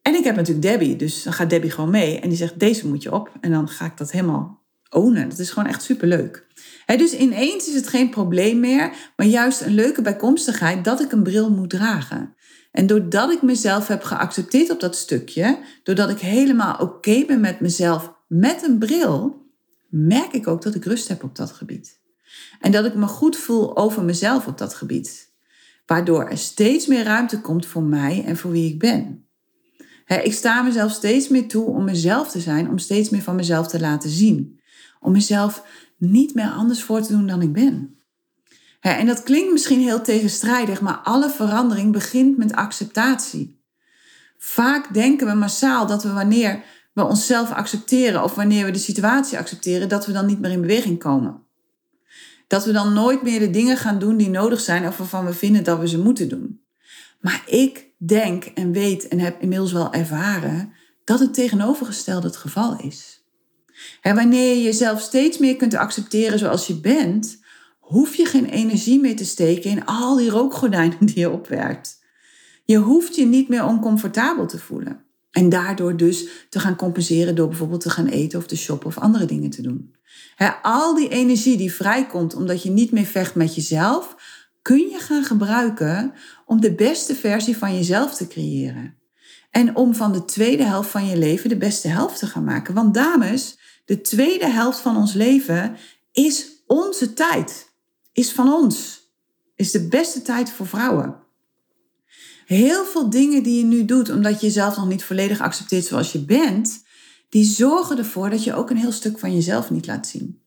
en 0.02 0.16
ik 0.16 0.24
heb 0.24 0.36
natuurlijk 0.36 0.68
Debbie. 0.68 0.96
Dus 0.96 1.24
dan 1.24 1.34
gaat 1.34 1.50
Debbie 1.50 1.72
gewoon 1.72 1.90
mee. 1.90 2.20
En 2.20 2.30
die 2.30 2.38
zegt, 2.38 2.60
deze 2.60 2.88
moet 2.88 3.04
je 3.04 3.12
op. 3.12 3.32
En 3.42 3.52
dan 3.52 3.68
ga 3.68 3.86
ik 3.86 3.98
dat 3.98 4.12
helemaal 4.12 4.61
ownen. 4.94 5.30
Dat 5.30 5.40
is 5.40 5.50
gewoon 5.50 5.70
echt 5.70 5.84
superleuk. 5.84 6.48
Dus 6.86 7.14
ineens 7.14 7.68
is 7.68 7.76
het 7.76 7.88
geen 7.88 8.10
probleem 8.10 8.60
meer, 8.60 9.12
maar 9.16 9.28
juist 9.28 9.62
een 9.62 9.74
leuke 9.74 10.02
bijkomstigheid 10.02 10.84
dat 10.84 11.02
ik 11.02 11.12
een 11.12 11.24
bril 11.24 11.52
moet 11.52 11.70
dragen. 11.70 12.36
En 12.72 12.88
doordat 12.88 13.32
ik 13.32 13.42
mezelf 13.42 13.88
heb 13.88 14.04
geaccepteerd 14.04 14.70
op 14.70 14.80
dat 14.80 14.96
stukje, 14.96 15.60
doordat 15.84 16.10
ik 16.10 16.20
helemaal 16.20 16.76
oké 16.76 17.26
ben 17.26 17.40
met 17.40 17.60
mezelf 17.60 18.14
met 18.28 18.64
een 18.64 18.80
bril, 18.80 19.46
merk 19.90 20.34
ik 20.34 20.48
ook 20.48 20.62
dat 20.62 20.76
ik 20.76 20.86
rust 20.86 21.08
heb 21.08 21.24
op 21.24 21.36
dat 21.36 21.52
gebied. 21.52 22.00
En 22.60 22.72
dat 22.72 22.86
ik 22.86 22.96
me 22.96 23.08
goed 23.08 23.38
voel 23.38 23.78
over 23.78 24.04
mezelf 24.04 24.48
op 24.48 24.58
dat 24.58 24.74
gebied. 24.74 25.32
Waardoor 25.86 26.26
er 26.26 26.38
steeds 26.38 26.88
meer 26.88 27.04
ruimte 27.04 27.42
komt 27.42 27.66
voor 27.66 27.84
mij 27.84 28.24
en 28.26 28.38
voor 28.38 28.52
wie 28.52 28.74
ik 28.74 28.80
ben. 28.80 29.26
ik 30.06 30.34
sta 30.34 30.62
mezelf 30.62 30.92
steeds 30.92 31.28
meer 31.28 31.48
toe 31.48 31.66
om 31.66 31.84
mezelf 31.84 32.32
te 32.32 32.40
zijn, 32.40 32.70
om 32.70 32.78
steeds 32.78 33.10
meer 33.10 33.22
van 33.22 33.36
mezelf 33.36 33.68
te 33.68 33.80
laten 33.80 34.10
zien. 34.10 34.61
Om 35.02 35.12
mezelf 35.12 35.64
niet 35.98 36.34
meer 36.34 36.50
anders 36.50 36.84
voor 36.84 37.02
te 37.02 37.12
doen 37.14 37.28
dan 37.28 37.42
ik 37.42 37.54
ben. 37.54 37.96
en 38.80 39.06
dat 39.06 39.24
klinkt 39.24 39.52
misschien 39.52 39.80
heel 39.80 40.02
tegenstrijdig, 40.02 40.82
maar 40.82 40.98
alle 40.98 41.30
verandering 41.30 41.92
begint 41.92 42.38
met 42.38 42.54
acceptatie. 42.54 43.60
Vaak 44.38 44.94
denken 44.94 45.28
we 45.28 45.34
massaal 45.34 45.88
dat 45.88 46.04
we 46.04 46.12
wanneer 46.12 46.64
we 46.94 47.04
onszelf 47.04 47.52
accepteren 47.52 48.24
of 48.24 48.36
wanneer 48.36 48.66
we 48.66 48.72
de 48.72 48.80
situatie 48.80 49.38
accepteren, 49.38 49.90
dat 49.90 50.06
we 50.06 50.12
dan 50.12 50.26
niet 50.26 50.40
meer 50.40 50.52
in 50.52 50.62
beweging 50.62 51.00
komen. 51.00 51.44
Dat 52.48 52.66
we 52.66 52.72
dan 52.72 52.94
nooit 52.94 53.22
meer 53.22 53.40
de 53.40 53.50
dingen 53.50 53.78
gaan 53.78 54.00
doen 54.00 54.18
die 54.18 54.30
nodig 54.30 54.60
zijn 54.60 54.88
of 54.88 54.98
waarvan 54.98 55.26
we 55.26 55.34
vinden 55.34 55.64
dat 55.64 55.80
we 55.80 55.88
ze 55.88 56.00
moeten 56.00 56.30
doen. 56.30 56.62
Maar 57.20 57.44
ik 57.46 57.86
denk 57.98 58.46
en 58.46 58.72
weet 58.72 59.08
en 59.08 59.20
heb 59.20 59.42
inmiddels 59.42 59.72
wel 59.72 59.94
ervaren 59.94 60.74
dat 61.04 61.20
het 61.20 61.34
tegenovergestelde 61.34 62.28
het 62.28 62.38
geval 62.38 62.80
is. 62.80 63.21
En 64.02 64.16
wanneer 64.16 64.56
je 64.56 64.62
jezelf 64.62 65.02
steeds 65.02 65.38
meer 65.38 65.56
kunt 65.56 65.76
accepteren 65.76 66.40
zoals 66.40 66.68
je 66.68 66.80
bent, 66.80 67.40
hoef 67.80 68.16
je 68.16 68.26
geen 68.26 68.46
energie 68.46 69.00
meer 69.00 69.16
te 69.16 69.26
steken 69.26 69.70
in 69.70 69.86
al 69.86 70.16
die 70.16 70.30
rookgordijnen 70.30 71.06
die 71.06 71.20
je 71.20 71.30
opwerkt. 71.30 72.00
Je 72.66 72.78
hoeft 72.78 73.16
je 73.16 73.26
niet 73.26 73.50
meer 73.50 73.66
oncomfortabel 73.66 74.46
te 74.46 74.60
voelen. 74.60 75.06
En 75.32 75.50
daardoor 75.50 75.98
dus 75.98 76.28
te 76.50 76.60
gaan 76.60 76.76
compenseren 76.76 77.36
door 77.36 77.48
bijvoorbeeld 77.48 77.82
te 77.82 77.90
gaan 77.90 78.08
eten 78.08 78.40
of 78.40 78.46
te 78.48 78.58
shoppen 78.58 78.88
of 78.88 78.98
andere 78.98 79.26
dingen 79.26 79.50
te 79.50 79.62
doen. 79.62 79.96
al 80.62 80.96
die 80.96 81.10
energie 81.10 81.58
die 81.58 81.74
vrijkomt 81.74 82.36
omdat 82.36 82.64
je 82.64 82.70
niet 82.70 82.92
meer 82.92 83.06
vecht 83.06 83.36
met 83.36 83.56
jezelf, 83.56 84.16
kun 84.62 84.90
je 84.90 85.00
gaan 85.00 85.24
gebruiken 85.24 86.14
om 86.46 86.62
de 86.62 86.76
beste 86.76 87.16
versie 87.16 87.58
van 87.58 87.76
jezelf 87.76 88.16
te 88.16 88.28
creëren. 88.28 88.96
En 89.52 89.76
om 89.76 89.96
van 89.96 90.12
de 90.12 90.26
tweede 90.26 90.64
helft 90.64 90.90
van 90.90 91.06
je 91.06 91.18
leven 91.18 91.50
de 91.50 91.58
beste 91.58 91.88
helft 91.88 92.20
te 92.20 92.26
gaan 92.26 92.44
maken. 92.44 92.74
Want 92.74 92.94
dames, 92.94 93.60
de 93.86 94.02
tweede 94.02 94.48
helft 94.48 94.80
van 94.80 94.98
ons 94.98 95.14
leven 95.14 95.78
is 96.12 96.64
onze 96.68 97.14
tijd. 97.14 97.70
Is 98.14 98.32
van 98.32 98.54
ons. 98.54 99.02
Is 99.56 99.72
de 99.72 99.88
beste 99.88 100.22
tijd 100.22 100.52
voor 100.52 100.68
vrouwen. 100.68 101.16
Heel 102.46 102.86
veel 102.86 103.10
dingen 103.10 103.44
die 103.44 103.58
je 103.58 103.64
nu 103.64 103.86
doet, 103.86 104.10
omdat 104.10 104.40
je 104.40 104.46
jezelf 104.46 104.76
nog 104.76 104.88
niet 104.88 105.04
volledig 105.04 105.40
accepteert 105.40 105.86
zoals 105.86 106.12
je 106.12 106.26
bent, 106.26 106.84
die 107.30 107.46
zorgen 107.46 107.98
ervoor 107.98 108.30
dat 108.30 108.44
je 108.44 108.54
ook 108.54 108.70
een 108.70 108.78
heel 108.78 108.92
stuk 108.92 109.20
van 109.20 109.34
jezelf 109.34 109.70
niet 109.70 109.88
laat 109.88 110.08
zien. 110.08 110.42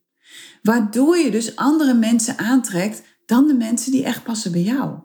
Waardoor 0.62 1.16
je 1.16 1.30
dus 1.30 1.56
andere 1.56 1.94
mensen 1.94 2.38
aantrekt 2.38 3.02
dan 3.26 3.46
de 3.46 3.54
mensen 3.54 3.92
die 3.92 4.04
echt 4.04 4.22
passen 4.22 4.52
bij 4.52 4.62
jou. 4.62 4.98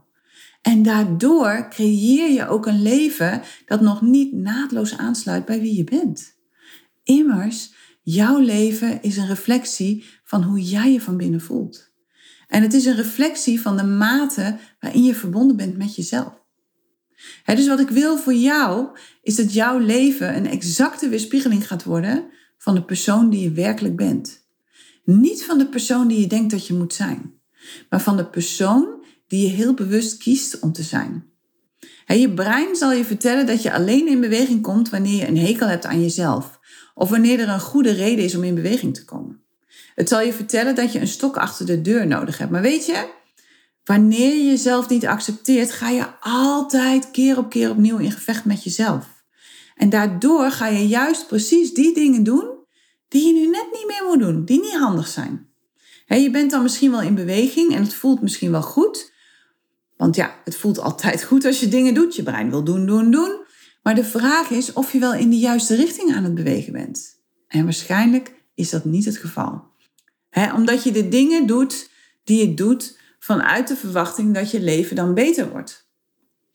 En 0.62 0.84
daardoor 0.84 1.68
creëer 1.70 2.32
je 2.32 2.48
ook 2.48 2.66
een 2.66 2.82
leven 2.82 3.42
dat 3.66 3.82
nog 3.82 4.02
niet 4.02 4.34
naadloos 4.34 4.98
aansluit 4.98 5.46
bij 5.46 5.62
wie 5.62 5.76
je 5.76 5.84
bent. 5.84 6.38
Immers, 7.04 7.74
jouw 8.14 8.40
leven 8.40 9.02
is 9.02 9.18
een 9.18 9.28
reflectie 9.28 10.06
van 10.24 10.44
hoe 10.44 10.62
jij 10.62 10.92
je 10.92 11.02
van 11.02 11.18
binnen 11.18 11.42
voelt. 11.42 11.92
En 12.48 12.62
het 12.62 12.74
is 12.74 12.86
een 12.86 12.96
reflectie 12.96 13.62
van 13.62 13.78
de 13.78 13.84
mate 13.84 14.58
waarin 14.80 15.04
je 15.04 15.16
verbonden 15.16 15.56
bent 15.56 15.78
met 15.78 15.96
jezelf. 15.96 16.34
dus 17.46 17.68
wat 17.68 17.80
ik 17.80 17.90
wil 17.90 18.18
voor 18.18 18.34
jou 18.34 18.98
is 19.22 19.36
dat 19.36 19.54
jouw 19.54 19.78
leven 19.78 20.36
een 20.36 20.48
exacte 20.48 21.10
weerspiegeling 21.10 21.68
gaat 21.68 21.84
worden 21.84 22.26
van 22.58 22.76
de 22.76 22.84
persoon 22.84 23.30
die 23.30 23.42
je 23.42 23.52
werkelijk 23.52 23.96
bent. 23.96 24.48
Niet 25.04 25.44
van 25.44 25.58
de 25.58 25.68
persoon 25.68 26.08
die 26.08 26.20
je 26.20 26.28
denkt 26.28 26.52
dat 26.52 26.68
je 26.68 26.74
moet 26.74 26.94
zijn, 26.94 27.34
maar 27.90 28.02
van 28.02 28.18
de 28.18 28.30
persoon 28.30 29.04
die 29.28 29.42
je 29.48 29.54
heel 29.54 29.74
bewust 29.74 30.18
kiest 30.18 30.60
om 30.60 30.72
te 30.72 30.84
zijn. 30.84 31.24
je 32.06 32.34
brein 32.34 32.76
zal 32.76 32.92
je 32.92 33.06
vertellen 33.06 33.46
dat 33.46 33.62
je 33.62 33.74
alleen 33.74 34.08
in 34.08 34.22
beweging 34.22 34.62
komt 34.62 34.90
wanneer 34.90 35.16
je 35.16 35.28
een 35.28 35.38
hekel 35.38 35.68
hebt 35.68 35.86
aan 35.86 36.02
jezelf 36.02 36.59
of 37.00 37.10
wanneer 37.10 37.40
er 37.40 37.50
een 37.50 37.60
goede 37.60 37.92
reden 37.92 38.24
is 38.24 38.36
om 38.36 38.44
in 38.44 38.56
beweging 38.56 38.94
te 38.94 39.06
komen. 39.06 39.44
Het 39.96 40.10
zal 40.10 40.22
je 40.22 40.34
vertellen 40.34 40.76
dat 40.76 40.92
je 40.92 41.00
een 41.00 41.08
stok 41.08 41.38
achter 41.38 41.66
de 41.66 41.82
deur 41.82 42.08
nodig 42.08 42.38
hebt. 42.38 42.52
Maar 42.52 42.62
weet 42.62 42.86
je, 42.86 43.08
wanneer 43.84 44.36
je 44.36 44.46
jezelf 44.46 44.90
niet 44.90 45.06
accepteert, 45.08 45.72
ga 45.72 45.90
je 45.90 46.06
altijd 46.20 47.12
keer 47.12 47.38
op 47.38 47.50
keer 47.50 47.70
opnieuw 47.70 47.98
in 47.98 48.12
gevecht 48.12 48.46
met 48.46 48.64
jezelf. 48.64 49.06
En 49.76 49.90
daardoor 49.90 50.52
ga 50.52 50.68
je 50.68 50.88
juist 50.88 51.28
precies 51.28 51.74
die 51.74 51.94
dingen 51.94 52.24
doen 52.24 52.48
die 53.08 53.28
je 53.28 53.34
nu 53.34 53.50
net 53.50 53.68
niet 53.72 53.88
meer 53.88 54.04
moet 54.08 54.20
doen, 54.20 54.46
die 54.46 54.62
niet 54.62 54.78
handig 54.78 55.08
zijn. 55.08 55.48
je 56.08 56.32
bent 56.32 56.52
dan 56.52 56.62
misschien 56.64 56.92
wel 56.92 57.02
in 57.02 57.16
beweging 57.16 57.76
en 57.76 57.82
het 57.82 57.94
voelt 57.94 58.22
misschien 58.22 58.52
wel 58.52 58.62
goed. 58.62 59.12
Want 59.98 60.16
ja, 60.16 60.36
het 60.44 60.56
voelt 60.56 60.80
altijd 60.80 61.24
goed 61.24 61.46
als 61.46 61.60
je 61.60 61.68
dingen 61.68 61.94
doet. 61.94 62.16
Je 62.16 62.24
brein 62.24 62.50
wil 62.50 62.64
doen, 62.64 62.86
doen, 62.86 63.12
doen. 63.12 63.48
Maar 63.82 63.96
de 63.96 64.04
vraag 64.04 64.50
is 64.50 64.74
of 64.74 64.92
je 64.92 65.00
wel 65.00 65.14
in 65.14 65.30
de 65.30 65.38
juiste 65.38 65.76
richting 65.76 66.16
aan 66.16 66.24
het 66.24 66.36
bewegen 66.36 66.74
bent. 66.74 67.20
En 67.48 67.64
waarschijnlijk 67.64 68.34
is 68.56 68.70
dat 68.70 68.86
niet 68.86 69.06
het 69.06 69.18
geval. 69.18 69.68
omdat 70.56 70.84
je 70.84 70.92
de 70.92 71.10
dingen 71.10 71.48
doet 71.48 71.90
die 72.24 72.48
je 72.48 72.54
doet 72.54 72.98
vanuit 73.20 73.68
de 73.68 73.76
verwachting 73.76 74.34
dat 74.34 74.52
je 74.52 74.62
leven 74.62 74.96
dan 74.96 75.14
beter 75.14 75.50
wordt. 75.50 75.88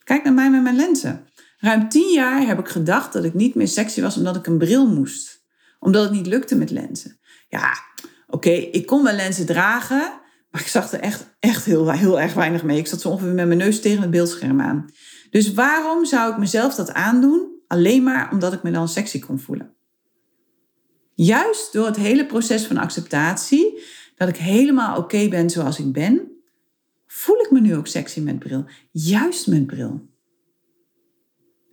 Kijk 0.05 0.25
naar 0.25 0.33
mij 0.33 0.51
met 0.51 0.63
mijn 0.63 0.77
lenzen. 0.77 1.27
Ruim 1.59 1.89
tien 1.89 2.13
jaar 2.13 2.47
heb 2.47 2.59
ik 2.59 2.69
gedacht 2.69 3.13
dat 3.13 3.25
ik 3.25 3.35
niet 3.35 3.55
meer 3.55 3.69
sexy 3.69 4.01
was 4.01 4.17
omdat 4.17 4.37
ik 4.37 4.47
een 4.47 4.59
bril 4.59 4.87
moest. 4.87 5.43
Omdat 5.79 6.03
het 6.03 6.13
niet 6.13 6.27
lukte 6.27 6.57
met 6.57 6.71
lenzen. 6.71 7.19
Ja, 7.49 7.79
oké, 8.27 8.51
ik 8.51 8.87
kon 8.87 9.03
wel 9.03 9.15
lenzen 9.15 9.47
dragen, 9.47 10.21
maar 10.51 10.61
ik 10.61 10.67
zag 10.67 10.93
er 10.93 11.01
echt, 11.01 11.37
echt 11.41 11.65
heel, 11.65 11.91
heel 11.91 12.21
erg 12.21 12.35
weinig 12.35 12.63
mee. 12.63 12.79
Ik 12.79 12.87
zat 12.87 13.01
zo 13.01 13.09
ongeveer 13.09 13.33
met 13.33 13.47
mijn 13.47 13.59
neus 13.59 13.81
tegen 13.81 14.03
het 14.03 14.11
beeldscherm 14.11 14.61
aan. 14.61 14.87
Dus 15.35 15.53
waarom 15.53 16.05
zou 16.05 16.33
ik 16.33 16.39
mezelf 16.39 16.75
dat 16.75 16.93
aandoen? 16.93 17.49
Alleen 17.67 18.03
maar 18.03 18.33
omdat 18.33 18.53
ik 18.53 18.63
me 18.63 18.71
dan 18.71 18.89
sexy 18.89 19.19
kon 19.19 19.39
voelen. 19.39 19.75
Juist 21.15 21.73
door 21.73 21.87
het 21.87 21.97
hele 21.97 22.27
proces 22.27 22.67
van 22.67 22.77
acceptatie, 22.77 23.83
dat 24.17 24.29
ik 24.29 24.37
helemaal 24.37 24.97
oké 24.97 25.29
ben 25.29 25.51
zoals 25.51 25.79
ik 25.79 25.93
ben, 25.93 26.33
voel 27.07 27.41
ik 27.41 27.51
me 27.51 27.61
nu 27.61 27.77
ook 27.77 27.87
sexy 27.87 28.21
met 28.21 28.39
bril. 28.39 28.65
Juist 28.91 29.47
met 29.47 29.67
bril. 29.67 30.09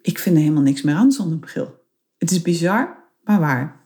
Ik 0.01 0.19
vind 0.19 0.35
er 0.35 0.41
helemaal 0.41 0.63
niks 0.63 0.81
meer 0.81 0.95
aan 0.95 1.11
zonder 1.11 1.37
bril. 1.37 1.79
Het 2.17 2.31
is 2.31 2.41
bizar, 2.41 3.09
maar 3.23 3.39
waar. 3.39 3.79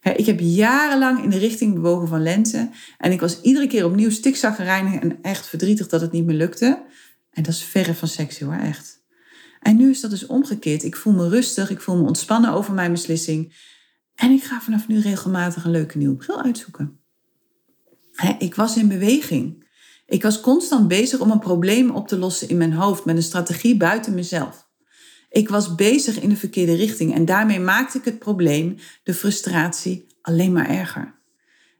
Ik 0.00 0.26
heb 0.26 0.40
jarenlang 0.40 1.22
in 1.22 1.30
de 1.30 1.38
richting 1.38 1.74
bewogen 1.74 2.08
van 2.08 2.22
lenzen. 2.22 2.72
En 2.98 3.12
ik 3.12 3.20
was 3.20 3.40
iedere 3.40 3.66
keer 3.66 3.84
opnieuw 3.84 4.10
stikzaggerijnig 4.10 5.00
en 5.00 5.22
echt 5.22 5.46
verdrietig 5.46 5.88
dat 5.88 6.00
het 6.00 6.12
niet 6.12 6.24
meer 6.24 6.36
lukte. 6.36 6.82
En 7.30 7.42
dat 7.42 7.52
is 7.52 7.62
verre 7.62 7.94
van 7.94 8.08
sexy 8.08 8.44
hoor, 8.44 8.54
echt. 8.54 9.02
En 9.64 9.76
nu 9.76 9.90
is 9.90 10.00
dat 10.00 10.10
dus 10.10 10.26
omgekeerd. 10.26 10.84
Ik 10.84 10.96
voel 10.96 11.12
me 11.12 11.28
rustig, 11.28 11.70
ik 11.70 11.80
voel 11.80 11.96
me 11.96 12.06
ontspannen 12.06 12.52
over 12.52 12.74
mijn 12.74 12.90
beslissing. 12.90 13.54
En 14.14 14.30
ik 14.30 14.44
ga 14.44 14.60
vanaf 14.60 14.88
nu 14.88 15.00
regelmatig 15.00 15.64
een 15.64 15.70
leuke 15.70 15.98
nieuwe 15.98 16.16
bril 16.16 16.42
uitzoeken. 16.42 16.98
Ik 18.38 18.54
was 18.54 18.76
in 18.76 18.88
beweging. 18.88 19.66
Ik 20.06 20.22
was 20.22 20.40
constant 20.40 20.88
bezig 20.88 21.20
om 21.20 21.30
een 21.30 21.38
probleem 21.38 21.90
op 21.90 22.08
te 22.08 22.18
lossen 22.18 22.48
in 22.48 22.56
mijn 22.56 22.72
hoofd 22.72 23.04
met 23.04 23.16
een 23.16 23.22
strategie 23.22 23.76
buiten 23.76 24.14
mezelf. 24.14 24.68
Ik 25.30 25.48
was 25.48 25.74
bezig 25.74 26.20
in 26.20 26.28
de 26.28 26.36
verkeerde 26.36 26.74
richting 26.74 27.14
en 27.14 27.24
daarmee 27.24 27.60
maakte 27.60 27.98
ik 27.98 28.04
het 28.04 28.18
probleem, 28.18 28.76
de 29.02 29.14
frustratie, 29.14 30.06
alleen 30.20 30.52
maar 30.52 30.68
erger. 30.68 31.14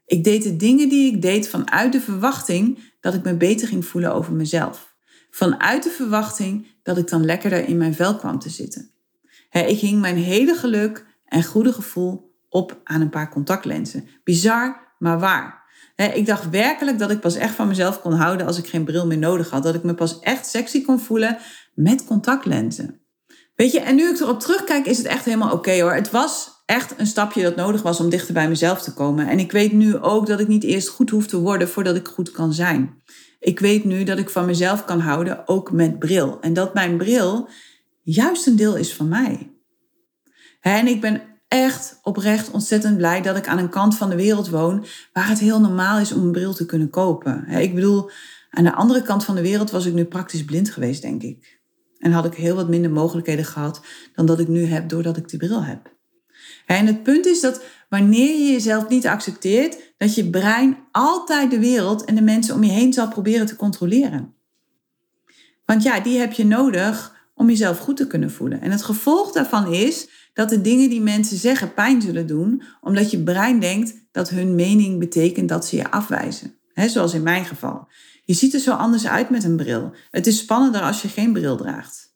Ik 0.07 0.25
deed 0.25 0.43
de 0.43 0.57
dingen 0.57 0.89
die 0.89 1.13
ik 1.13 1.23
deed 1.23 1.49
vanuit 1.49 1.93
de 1.93 2.01
verwachting 2.01 2.79
dat 3.01 3.15
ik 3.15 3.23
me 3.23 3.37
beter 3.37 3.69
ging 3.69 3.85
voelen 3.85 4.15
over 4.15 4.33
mezelf. 4.33 4.94
Vanuit 5.35 5.83
de 5.83 5.91
verwachting 5.91 6.67
dat 6.83 6.99
ik 6.99 7.09
dan 7.09 7.25
lekkerder 7.25 7.69
in 7.69 7.77
mijn 7.77 7.95
vel 7.95 8.17
kwam 8.17 8.39
te 8.39 8.49
zitten. 8.49 8.91
ik 9.51 9.79
hing 9.79 10.01
mijn 10.01 10.17
hele 10.17 10.55
geluk 10.55 11.07
en 11.25 11.45
goede 11.45 11.73
gevoel 11.73 12.35
op 12.49 12.81
aan 12.85 13.01
een 13.01 13.11
paar 13.11 13.31
contactlenzen. 13.31 14.09
Bizar, 14.25 14.95
maar 14.99 15.19
waar. 15.19 15.63
ik 15.97 16.27
dacht 16.27 16.51
werkelijk 16.51 16.99
dat 16.99 17.11
ik 17.11 17.21
pas 17.21 17.35
echt 17.35 17.55
van 17.55 17.69
mezelf 17.69 18.01
kon 18.01 18.13
houden 18.13 18.47
als 18.47 18.59
ik 18.59 18.67
geen 18.67 18.85
bril 18.85 19.07
meer 19.07 19.19
nodig 19.19 19.51
had. 19.51 19.63
Dat 19.63 19.75
ik 19.75 19.83
me 19.83 19.95
pas 19.95 20.19
echt 20.19 20.47
sexy 20.47 20.85
kon 20.85 21.01
voelen 21.01 21.39
met 21.75 22.05
contactlenzen. 22.05 23.01
Weet 23.55 23.73
je, 23.73 23.81
en 23.81 23.95
nu 23.95 24.09
ik 24.09 24.21
erop 24.21 24.41
terugkijk, 24.41 24.87
is 24.87 24.99
het 24.99 25.07
echt 25.07 25.25
helemaal 25.25 25.53
oké 25.53 25.81
hoor. 25.81 25.95
Het 25.95 26.11
was 26.11 26.63
echt 26.67 26.95
een 26.97 27.07
stapje 27.07 27.43
dat 27.43 27.57
nodig 27.57 27.83
was 27.83 28.01
om 28.01 28.09
dichter 28.09 28.35
bij 28.35 28.49
mezelf 28.49 28.83
te 28.83 28.95
komen. 28.95 29.29
En 29.29 29.39
ik 29.39 29.53
weet 29.53 29.73
nu 29.73 29.99
ook 29.99 30.27
dat 30.27 30.41
ik 30.41 30.49
niet 30.49 30.65
eerst 30.65 30.89
goed 30.89 31.11
hoef 31.11 31.27
te 31.27 31.41
worden 31.41 31.69
voordat 31.69 31.97
ik 31.97 32.09
goed 32.09 32.31
kan 32.31 32.53
zijn. 32.53 33.03
Ik 33.45 33.61
weet 33.61 33.85
nu 33.85 34.05
dat 34.05 34.19
ik 34.19 34.31
van 34.31 34.47
mezelf 34.47 34.85
kan 34.85 35.01
houden, 35.01 35.49
ook 35.49 35.73
met 35.73 35.99
bril. 35.99 36.41
En 36.41 36.53
dat 36.53 36.75
mijn 36.75 36.97
bril 36.97 37.49
juist 38.03 38.47
een 38.47 38.57
deel 38.57 38.77
is 38.77 38.95
van 38.95 39.09
mij. 39.09 39.53
En 40.61 40.87
ik 40.87 41.01
ben 41.01 41.23
echt 41.49 41.99
oprecht 42.03 42.51
ontzettend 42.51 42.97
blij 42.97 43.23
dat 43.23 43.37
ik 43.37 43.47
aan 43.47 43.59
een 43.59 43.69
kant 43.69 43.97
van 43.97 44.11
de 44.11 44.17
wereld 44.17 44.49
woon 44.49 44.85
waar 45.13 45.29
het 45.29 45.39
heel 45.39 45.61
normaal 45.61 45.99
is 45.99 46.13
om 46.13 46.23
een 46.23 46.33
bril 46.33 46.55
te 46.55 46.67
kunnen 46.67 46.91
kopen. 46.91 47.49
Ik 47.49 47.75
bedoel, 47.75 48.11
aan 48.51 48.65
de 48.65 48.75
andere 48.75 49.03
kant 49.03 49.25
van 49.25 49.35
de 49.35 49.43
wereld 49.43 49.71
was 49.71 49.87
ik 49.87 49.95
nu 49.95 50.05
praktisch 50.05 50.45
blind 50.45 50.71
geweest, 50.71 51.03
denk 51.03 51.23
ik. 51.23 51.61
En 51.99 52.13
had 52.13 52.25
ik 52.25 52.35
heel 52.35 52.55
wat 52.55 52.69
minder 52.69 52.91
mogelijkheden 52.91 53.45
gehad 53.45 53.81
dan 54.15 54.27
dat 54.27 54.41
ik 54.41 54.49
nu 54.49 54.65
heb 54.65 54.89
doordat 54.89 55.17
ik 55.17 55.29
die 55.29 55.39
bril 55.39 55.65
heb. 55.65 55.93
En 56.67 56.87
het 56.87 57.03
punt 57.03 57.27
is 57.27 57.41
dat 57.41 57.63
wanneer 57.99 58.39
je 58.39 58.53
jezelf 58.53 58.89
niet 58.89 59.07
accepteert, 59.07 59.77
dat 59.97 60.15
je 60.15 60.31
brein 60.31 60.77
altijd 60.93 61.51
de 61.51 61.59
wereld 61.59 62.05
en 62.05 62.15
de 62.15 62.23
mensen 62.23 62.55
om 62.55 62.65
je 62.65 62.71
heen 62.71 62.93
zal 62.93 63.09
proberen 63.09 63.47
te 63.47 63.57
controleren. 63.57 64.35
Want 65.65 65.83
ja, 65.83 66.01
die 66.01 66.19
heb 66.19 66.33
je 66.33 66.45
nodig 66.45 67.17
om 67.35 67.49
jezelf 67.49 67.79
goed 67.79 67.97
te 67.97 68.07
kunnen 68.07 68.31
voelen. 68.31 68.61
En 68.61 68.71
het 68.71 68.83
gevolg 68.83 69.33
daarvan 69.33 69.73
is 69.73 70.09
dat 70.33 70.49
de 70.49 70.61
dingen 70.61 70.89
die 70.89 71.01
mensen 71.01 71.37
zeggen 71.37 71.75
pijn 71.75 72.03
zullen 72.03 72.27
doen, 72.27 72.63
omdat 72.81 73.11
je 73.11 73.23
brein 73.23 73.61
denkt 73.61 73.95
dat 74.13 74.31
hun 74.31 74.55
mening 74.55 74.99
betekent 74.99 75.49
dat 75.49 75.67
ze 75.67 75.77
je 75.77 75.91
afwijzen. 75.91 76.55
He, 76.73 76.89
zoals 76.89 77.15
in 77.15 77.23
mijn 77.23 77.45
geval. 77.45 77.89
Je 78.25 78.35
ziet 78.35 78.55
er 78.55 78.61
zo 78.61 78.73
anders 78.73 79.07
uit 79.07 79.31
met 79.31 79.45
een 79.45 79.57
bril. 79.57 79.93
Het 80.11 80.27
is 80.27 80.39
spannender 80.39 80.81
als 80.81 81.03
je 81.03 81.09
geen 81.09 81.33
bril 81.33 81.57
draagt. 81.57 82.15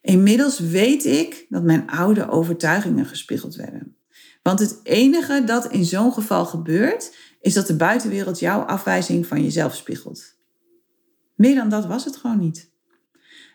Inmiddels 0.00 0.58
weet 0.58 1.04
ik 1.04 1.46
dat 1.48 1.62
mijn 1.62 1.90
oude 1.90 2.28
overtuigingen 2.28 3.06
gespiegeld 3.06 3.54
werden. 3.54 3.91
Want 4.42 4.58
het 4.58 4.80
enige 4.82 5.42
dat 5.44 5.66
in 5.66 5.84
zo'n 5.84 6.12
geval 6.12 6.44
gebeurt, 6.44 7.16
is 7.40 7.54
dat 7.54 7.66
de 7.66 7.76
buitenwereld 7.76 8.38
jouw 8.38 8.60
afwijzing 8.60 9.26
van 9.26 9.42
jezelf 9.42 9.74
spiegelt. 9.74 10.34
Meer 11.34 11.54
dan 11.54 11.68
dat 11.68 11.86
was 11.86 12.04
het 12.04 12.16
gewoon 12.16 12.38
niet. 12.38 12.70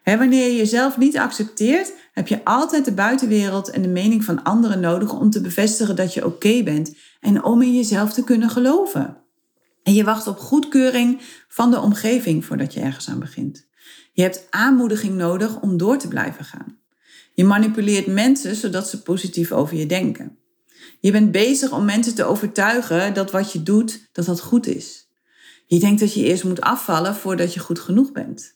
wanneer 0.03 0.47
je 0.47 0.55
jezelf 0.55 0.97
niet 0.97 1.17
accepteert, 1.17 1.93
heb 2.13 2.27
je 2.27 2.45
altijd 2.45 2.85
de 2.85 2.93
buitenwereld 2.93 3.69
en 3.69 3.81
de 3.81 3.87
mening 3.87 4.23
van 4.23 4.43
anderen 4.43 4.79
nodig 4.79 5.19
om 5.19 5.29
te 5.29 5.41
bevestigen 5.41 5.95
dat 5.95 6.13
je 6.13 6.25
oké 6.25 6.63
bent 6.63 6.95
en 7.19 7.43
om 7.43 7.61
in 7.61 7.75
jezelf 7.75 8.13
te 8.13 8.23
kunnen 8.23 8.49
geloven. 8.49 9.17
En 9.83 9.93
je 9.93 10.03
wacht 10.03 10.27
op 10.27 10.37
goedkeuring 10.37 11.21
van 11.47 11.71
de 11.71 11.79
omgeving 11.79 12.45
voordat 12.45 12.73
je 12.73 12.79
ergens 12.79 13.09
aan 13.09 13.19
begint. 13.19 13.67
Je 14.13 14.21
hebt 14.21 14.47
aanmoediging 14.49 15.15
nodig 15.15 15.61
om 15.61 15.77
door 15.77 15.97
te 15.97 16.07
blijven 16.07 16.45
gaan. 16.45 16.79
Je 17.33 17.43
manipuleert 17.43 18.07
mensen 18.07 18.55
zodat 18.55 18.89
ze 18.89 19.01
positief 19.01 19.51
over 19.51 19.77
je 19.77 19.85
denken. 19.85 20.37
Je 20.99 21.11
bent 21.11 21.31
bezig 21.31 21.71
om 21.71 21.85
mensen 21.85 22.15
te 22.15 22.23
overtuigen 22.23 23.13
dat 23.13 23.31
wat 23.31 23.51
je 23.51 23.63
doet, 23.63 24.09
dat 24.11 24.25
dat 24.25 24.41
goed 24.41 24.67
is. 24.67 25.07
Je 25.65 25.79
denkt 25.79 25.99
dat 25.99 26.13
je 26.13 26.23
eerst 26.23 26.43
moet 26.43 26.61
afvallen 26.61 27.15
voordat 27.15 27.53
je 27.53 27.59
goed 27.59 27.79
genoeg 27.79 28.11
bent. 28.11 28.55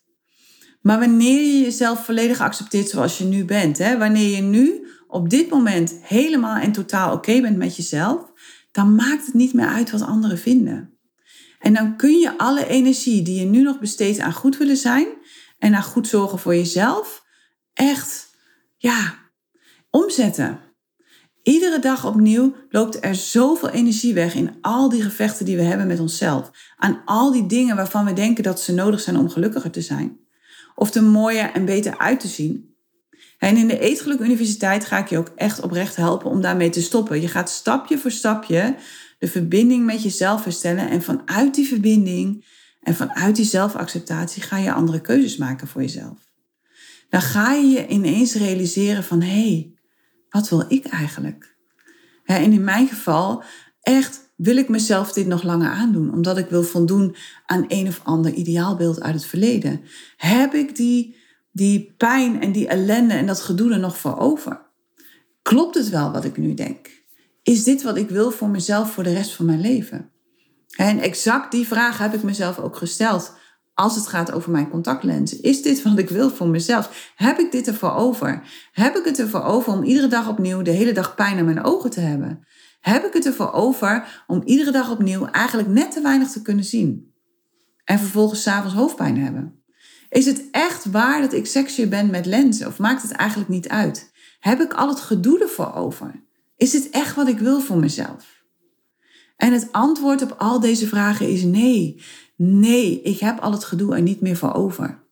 Maar 0.81 1.00
wanneer 1.00 1.41
je 1.41 1.62
jezelf 1.62 2.05
volledig 2.05 2.39
accepteert 2.39 2.89
zoals 2.89 3.17
je 3.17 3.24
nu 3.24 3.45
bent, 3.45 3.77
hè, 3.77 3.98
wanneer 3.98 4.36
je 4.36 4.41
nu 4.41 4.88
op 5.07 5.29
dit 5.29 5.50
moment 5.50 5.95
helemaal 6.01 6.57
en 6.57 6.71
totaal 6.71 7.13
oké 7.13 7.41
bent 7.41 7.57
met 7.57 7.75
jezelf, 7.75 8.31
dan 8.71 8.95
maakt 8.95 9.25
het 9.25 9.33
niet 9.33 9.53
meer 9.53 9.67
uit 9.67 9.91
wat 9.91 10.01
anderen 10.01 10.38
vinden. 10.38 10.98
En 11.60 11.74
dan 11.74 11.98
kun 11.98 12.19
je 12.19 12.38
alle 12.38 12.67
energie 12.67 13.21
die 13.21 13.39
je 13.39 13.45
nu 13.45 13.62
nog 13.62 13.79
besteedt 13.79 14.19
aan 14.19 14.33
goed 14.33 14.57
willen 14.57 14.77
zijn 14.77 15.07
en 15.60 15.75
aan 15.75 15.83
goed 15.83 16.07
zorgen 16.07 16.39
voor 16.39 16.55
jezelf, 16.55 17.24
echt, 17.74 18.36
ja, 18.77 19.19
omzetten. 19.89 20.60
Iedere 21.43 21.79
dag 21.79 22.05
opnieuw 22.05 22.55
loopt 22.69 23.03
er 23.03 23.15
zoveel 23.15 23.69
energie 23.69 24.13
weg 24.13 24.36
in 24.36 24.55
al 24.62 24.89
die 24.89 25.01
gevechten 25.01 25.45
die 25.45 25.55
we 25.55 25.62
hebben 25.62 25.88
met 25.88 26.00
onszelf. 26.00 26.51
Aan 26.77 27.01
al 27.05 27.31
die 27.31 27.45
dingen 27.45 27.75
waarvan 27.75 28.05
we 28.05 28.13
denken 28.13 28.43
dat 28.43 28.62
ze 28.62 28.74
nodig 28.74 29.00
zijn 29.00 29.17
om 29.17 29.29
gelukkiger 29.29 29.71
te 29.71 29.81
zijn. 29.81 30.19
Of 30.75 30.93
er 30.93 31.03
mooier 31.03 31.51
en 31.51 31.65
beter 31.65 31.98
uit 31.98 32.19
te 32.19 32.27
zien. 32.27 32.75
En 33.38 33.57
in 33.57 33.67
de 33.67 33.79
Eetgeluk 33.79 34.19
Universiteit 34.19 34.86
ga 34.86 34.98
ik 34.98 35.07
je 35.07 35.17
ook 35.17 35.31
echt 35.36 35.62
oprecht 35.62 35.95
helpen 35.95 36.29
om 36.29 36.41
daarmee 36.41 36.69
te 36.69 36.81
stoppen. 36.81 37.21
Je 37.21 37.27
gaat 37.27 37.50
stapje 37.50 37.98
voor 37.98 38.12
stapje 38.12 38.75
de 39.19 39.27
verbinding 39.27 39.86
met 39.86 40.03
jezelf 40.03 40.43
herstellen. 40.43 40.89
En 40.89 41.01
vanuit 41.01 41.55
die 41.55 41.67
verbinding 41.67 42.45
en 42.81 42.95
vanuit 42.95 43.36
die 43.36 43.45
zelfacceptatie 43.45 44.41
ga 44.41 44.57
je 44.57 44.74
andere 44.74 45.01
keuzes 45.01 45.38
maken 45.38 45.67
voor 45.67 45.81
jezelf. 45.81 46.17
Dan 47.10 47.21
ga 47.21 47.53
je 47.53 47.67
je 47.67 47.88
ineens 47.88 48.33
realiseren 48.33 49.03
van 49.03 49.21
hé, 49.21 49.50
hey, 49.50 49.74
wat 50.31 50.50
wil 50.50 50.65
ik 50.67 50.85
eigenlijk? 50.85 51.55
En 52.23 52.51
in 52.51 52.63
mijn 52.63 52.88
geval, 52.88 53.43
echt 53.81 54.33
wil 54.35 54.57
ik 54.57 54.69
mezelf 54.69 55.13
dit 55.13 55.27
nog 55.27 55.43
langer 55.43 55.69
aandoen, 55.69 56.13
omdat 56.13 56.38
ik 56.38 56.50
wil 56.50 56.63
voldoen 56.63 57.15
aan 57.45 57.65
een 57.67 57.88
of 57.88 58.01
ander 58.03 58.33
ideaalbeeld 58.33 59.01
uit 59.01 59.13
het 59.13 59.25
verleden. 59.25 59.81
Heb 60.17 60.53
ik 60.53 60.75
die, 60.75 61.15
die 61.51 61.93
pijn 61.97 62.41
en 62.41 62.51
die 62.51 62.67
ellende 62.67 63.13
en 63.13 63.25
dat 63.25 63.41
gedoe 63.41 63.71
er 63.71 63.79
nog 63.79 63.97
voor 63.97 64.17
over? 64.17 64.61
Klopt 65.41 65.75
het 65.75 65.89
wel 65.89 66.11
wat 66.11 66.25
ik 66.25 66.38
nu 66.38 66.53
denk? 66.53 66.89
Is 67.43 67.63
dit 67.63 67.81
wat 67.81 67.97
ik 67.97 68.09
wil 68.09 68.31
voor 68.31 68.50
mezelf 68.50 68.91
voor 68.91 69.03
de 69.03 69.13
rest 69.13 69.33
van 69.33 69.45
mijn 69.45 69.61
leven? 69.61 70.11
En 70.75 71.00
exact 71.00 71.51
die 71.51 71.67
vraag 71.67 71.97
heb 71.97 72.13
ik 72.13 72.23
mezelf 72.23 72.59
ook 72.59 72.75
gesteld 72.75 73.33
als 73.81 73.95
het 73.95 74.07
gaat 74.07 74.31
over 74.31 74.51
mijn 74.51 74.69
contactlenzen. 74.69 75.41
Is 75.41 75.61
dit 75.61 75.81
wat 75.81 75.97
ik 75.97 76.09
wil 76.09 76.29
voor 76.29 76.47
mezelf? 76.47 77.11
Heb 77.15 77.39
ik 77.39 77.51
dit 77.51 77.67
ervoor 77.67 77.93
over? 77.93 78.41
Heb 78.71 78.95
ik 78.95 79.05
het 79.05 79.19
ervoor 79.19 79.43
over 79.43 79.73
om 79.73 79.83
iedere 79.83 80.07
dag 80.07 80.29
opnieuw 80.29 80.61
de 80.61 80.71
hele 80.71 80.91
dag 80.91 81.15
pijn 81.15 81.38
aan 81.38 81.45
mijn 81.45 81.63
ogen 81.63 81.89
te 81.89 82.00
hebben? 82.00 82.47
Heb 82.79 83.05
ik 83.05 83.13
het 83.13 83.25
ervoor 83.25 83.51
over 83.51 84.23
om 84.27 84.41
iedere 84.45 84.71
dag 84.71 84.91
opnieuw 84.91 85.25
eigenlijk 85.25 85.69
net 85.69 85.91
te 85.91 86.01
weinig 86.01 86.29
te 86.29 86.41
kunnen 86.41 86.63
zien? 86.63 87.13
En 87.83 88.00
vervolgens 88.00 88.41
s'avonds 88.41 88.75
hoofdpijn 88.75 89.17
hebben? 89.17 89.63
Is 90.09 90.25
het 90.25 90.43
echt 90.51 90.85
waar 90.85 91.21
dat 91.21 91.33
ik 91.33 91.45
sexier 91.45 91.89
ben 91.89 92.09
met 92.09 92.25
lenzen 92.25 92.67
of 92.67 92.79
maakt 92.79 93.01
het 93.01 93.11
eigenlijk 93.11 93.50
niet 93.50 93.69
uit? 93.69 94.11
Heb 94.39 94.61
ik 94.61 94.73
al 94.73 94.88
het 94.88 95.00
gedoe 95.00 95.39
ervoor 95.39 95.73
over? 95.73 96.23
Is 96.55 96.71
dit 96.71 96.89
echt 96.89 97.15
wat 97.15 97.27
ik 97.27 97.39
wil 97.39 97.60
voor 97.60 97.77
mezelf? 97.77 98.41
En 99.41 99.53
het 99.53 99.67
antwoord 99.71 100.21
op 100.21 100.36
al 100.38 100.60
deze 100.60 100.88
vragen 100.88 101.29
is 101.29 101.43
nee. 101.43 102.01
Nee, 102.43 103.01
ik 103.01 103.19
heb 103.19 103.39
al 103.39 103.51
het 103.51 103.63
gedoe 103.63 103.95
er 103.95 104.01
niet 104.01 104.21
meer 104.21 104.36
voor 104.36 104.54
over. 104.54 105.04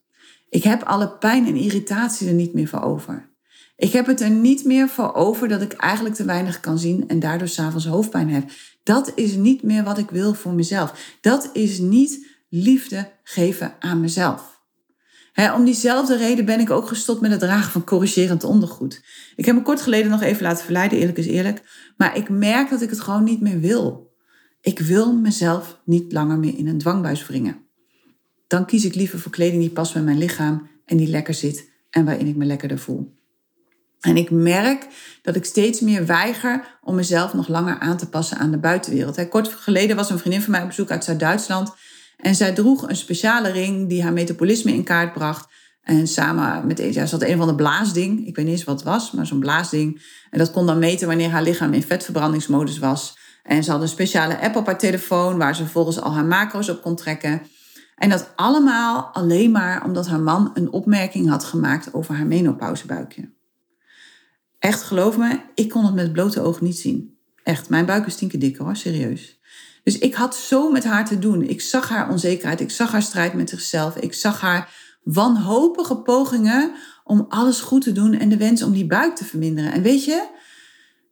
Ik 0.49 0.63
heb 0.63 0.83
alle 0.83 1.17
pijn 1.17 1.47
en 1.47 1.55
irritatie 1.55 2.27
er 2.27 2.33
niet 2.33 2.53
meer 2.53 2.67
voor 2.67 2.81
over. 2.81 3.29
Ik 3.75 3.91
heb 3.91 4.05
het 4.05 4.21
er 4.21 4.29
niet 4.29 4.65
meer 4.65 4.87
voor 4.87 5.13
over 5.13 5.47
dat 5.47 5.61
ik 5.61 5.73
eigenlijk 5.73 6.15
te 6.15 6.25
weinig 6.25 6.59
kan 6.59 6.79
zien 6.79 7.07
en 7.07 7.19
daardoor 7.19 7.47
s'avonds 7.47 7.85
hoofdpijn 7.85 8.29
heb. 8.29 8.49
Dat 8.83 9.11
is 9.15 9.35
niet 9.35 9.63
meer 9.63 9.83
wat 9.83 9.97
ik 9.97 10.09
wil 10.09 10.33
voor 10.33 10.53
mezelf. 10.53 11.17
Dat 11.21 11.49
is 11.53 11.79
niet 11.79 12.25
liefde 12.49 13.11
geven 13.23 13.73
aan 13.79 13.99
mezelf. 13.99 14.61
om 15.55 15.65
diezelfde 15.65 16.17
reden 16.17 16.45
ben 16.45 16.59
ik 16.59 16.69
ook 16.69 16.87
gestopt 16.87 17.21
met 17.21 17.31
het 17.31 17.39
dragen 17.39 17.71
van 17.71 17.83
corrigerend 17.83 18.43
ondergoed. 18.43 19.03
Ik 19.35 19.45
heb 19.45 19.55
me 19.55 19.61
kort 19.61 19.81
geleden 19.81 20.11
nog 20.11 20.21
even 20.21 20.43
laten 20.43 20.63
verleiden, 20.63 20.97
eerlijk 20.97 21.17
is 21.17 21.27
eerlijk. 21.27 21.61
Maar 21.97 22.17
ik 22.17 22.29
merk 22.29 22.69
dat 22.69 22.81
ik 22.81 22.89
het 22.89 22.99
gewoon 22.99 23.23
niet 23.23 23.41
meer 23.41 23.59
wil. 23.59 24.08
Ik 24.61 24.79
wil 24.79 25.13
mezelf 25.13 25.79
niet 25.83 26.11
langer 26.11 26.37
meer 26.37 26.57
in 26.57 26.67
een 26.67 26.77
dwangbuis 26.77 27.27
wringen. 27.27 27.57
Dan 28.47 28.65
kies 28.65 28.85
ik 28.85 28.95
liever 28.95 29.19
voor 29.19 29.31
kleding 29.31 29.61
die 29.61 29.71
past 29.71 29.93
bij 29.93 30.01
mijn 30.01 30.17
lichaam 30.17 30.67
en 30.85 30.97
die 30.97 31.07
lekker 31.07 31.33
zit 31.33 31.71
en 31.89 32.05
waarin 32.05 32.27
ik 32.27 32.35
me 32.35 32.45
lekkerder 32.45 32.79
voel. 32.79 33.17
En 33.99 34.17
ik 34.17 34.31
merk 34.31 34.87
dat 35.21 35.35
ik 35.35 35.45
steeds 35.45 35.79
meer 35.79 36.05
weiger 36.05 36.79
om 36.81 36.95
mezelf 36.95 37.33
nog 37.33 37.47
langer 37.47 37.79
aan 37.79 37.97
te 37.97 38.09
passen 38.09 38.37
aan 38.37 38.51
de 38.51 38.57
buitenwereld. 38.57 39.29
Kort 39.29 39.47
geleden 39.47 39.95
was 39.95 40.09
een 40.09 40.19
vriendin 40.19 40.41
van 40.41 40.51
mij 40.51 40.61
op 40.61 40.67
bezoek 40.67 40.91
uit 40.91 41.03
Zuid-Duitsland. 41.03 41.73
En 42.17 42.35
zij 42.35 42.53
droeg 42.53 42.89
een 42.89 42.95
speciale 42.95 43.51
ring 43.51 43.89
die 43.89 44.03
haar 44.03 44.13
metabolisme 44.13 44.73
in 44.73 44.83
kaart 44.83 45.13
bracht. 45.13 45.47
En 45.81 46.07
samen 46.07 46.67
met 46.67 46.77
ja, 46.77 47.05
ze 47.05 47.15
had 47.15 47.23
een 47.23 47.37
van 47.37 47.47
de 47.47 47.55
blaasding. 47.55 48.27
Ik 48.27 48.35
weet 48.35 48.45
niet 48.45 48.53
eens 48.53 48.63
wat 48.63 48.75
het 48.75 48.85
was, 48.85 49.11
maar 49.11 49.25
zo'n 49.25 49.39
blaasding. 49.39 50.01
En 50.29 50.39
dat 50.39 50.51
kon 50.51 50.65
dan 50.65 50.79
meten 50.79 51.07
wanneer 51.07 51.29
haar 51.29 51.43
lichaam 51.43 51.73
in 51.73 51.83
vetverbrandingsmodus 51.83 52.77
was. 52.77 53.17
En 53.49 53.63
ze 53.63 53.71
had 53.71 53.81
een 53.81 53.87
speciale 53.87 54.39
app 54.39 54.55
op 54.55 54.65
haar 54.65 54.77
telefoon 54.77 55.37
waar 55.37 55.55
ze 55.55 55.61
vervolgens 55.61 56.01
al 56.01 56.13
haar 56.13 56.25
macro's 56.25 56.69
op 56.69 56.81
kon 56.81 56.95
trekken. 56.95 57.41
En 57.95 58.09
dat 58.09 58.31
allemaal 58.35 59.09
alleen 59.13 59.51
maar 59.51 59.85
omdat 59.85 60.07
haar 60.07 60.19
man 60.19 60.51
een 60.53 60.71
opmerking 60.71 61.29
had 61.29 61.43
gemaakt 61.43 61.93
over 61.93 62.15
haar 62.15 62.25
menopauzebuikje. 62.25 63.31
Echt, 64.59 64.81
geloof 64.81 65.17
me, 65.17 65.39
ik 65.55 65.69
kon 65.69 65.85
het 65.85 65.93
met 65.93 66.13
blote 66.13 66.41
ogen 66.41 66.63
niet 66.63 66.79
zien. 66.79 67.17
Echt, 67.43 67.69
mijn 67.69 67.85
buik 67.85 68.05
is 68.05 68.15
tien 68.15 68.29
dikker 68.29 68.63
hoor, 68.63 68.75
serieus. 68.75 69.39
Dus 69.83 69.97
ik 69.97 70.15
had 70.15 70.35
zo 70.35 70.71
met 70.71 70.83
haar 70.83 71.05
te 71.05 71.19
doen. 71.19 71.43
Ik 71.43 71.61
zag 71.61 71.89
haar 71.89 72.09
onzekerheid, 72.09 72.59
ik 72.59 72.71
zag 72.71 72.91
haar 72.91 73.01
strijd 73.01 73.33
met 73.33 73.49
zichzelf, 73.49 73.95
ik 73.95 74.13
zag 74.13 74.41
haar 74.41 74.73
wanhopige 75.03 75.97
pogingen 75.97 76.71
om 77.03 77.25
alles 77.29 77.59
goed 77.59 77.81
te 77.81 77.91
doen 77.91 78.13
en 78.13 78.29
de 78.29 78.37
wens 78.37 78.63
om 78.63 78.71
die 78.71 78.87
buik 78.87 79.15
te 79.15 79.25
verminderen. 79.25 79.71
En 79.71 79.81
weet 79.81 80.05
je, 80.05 80.38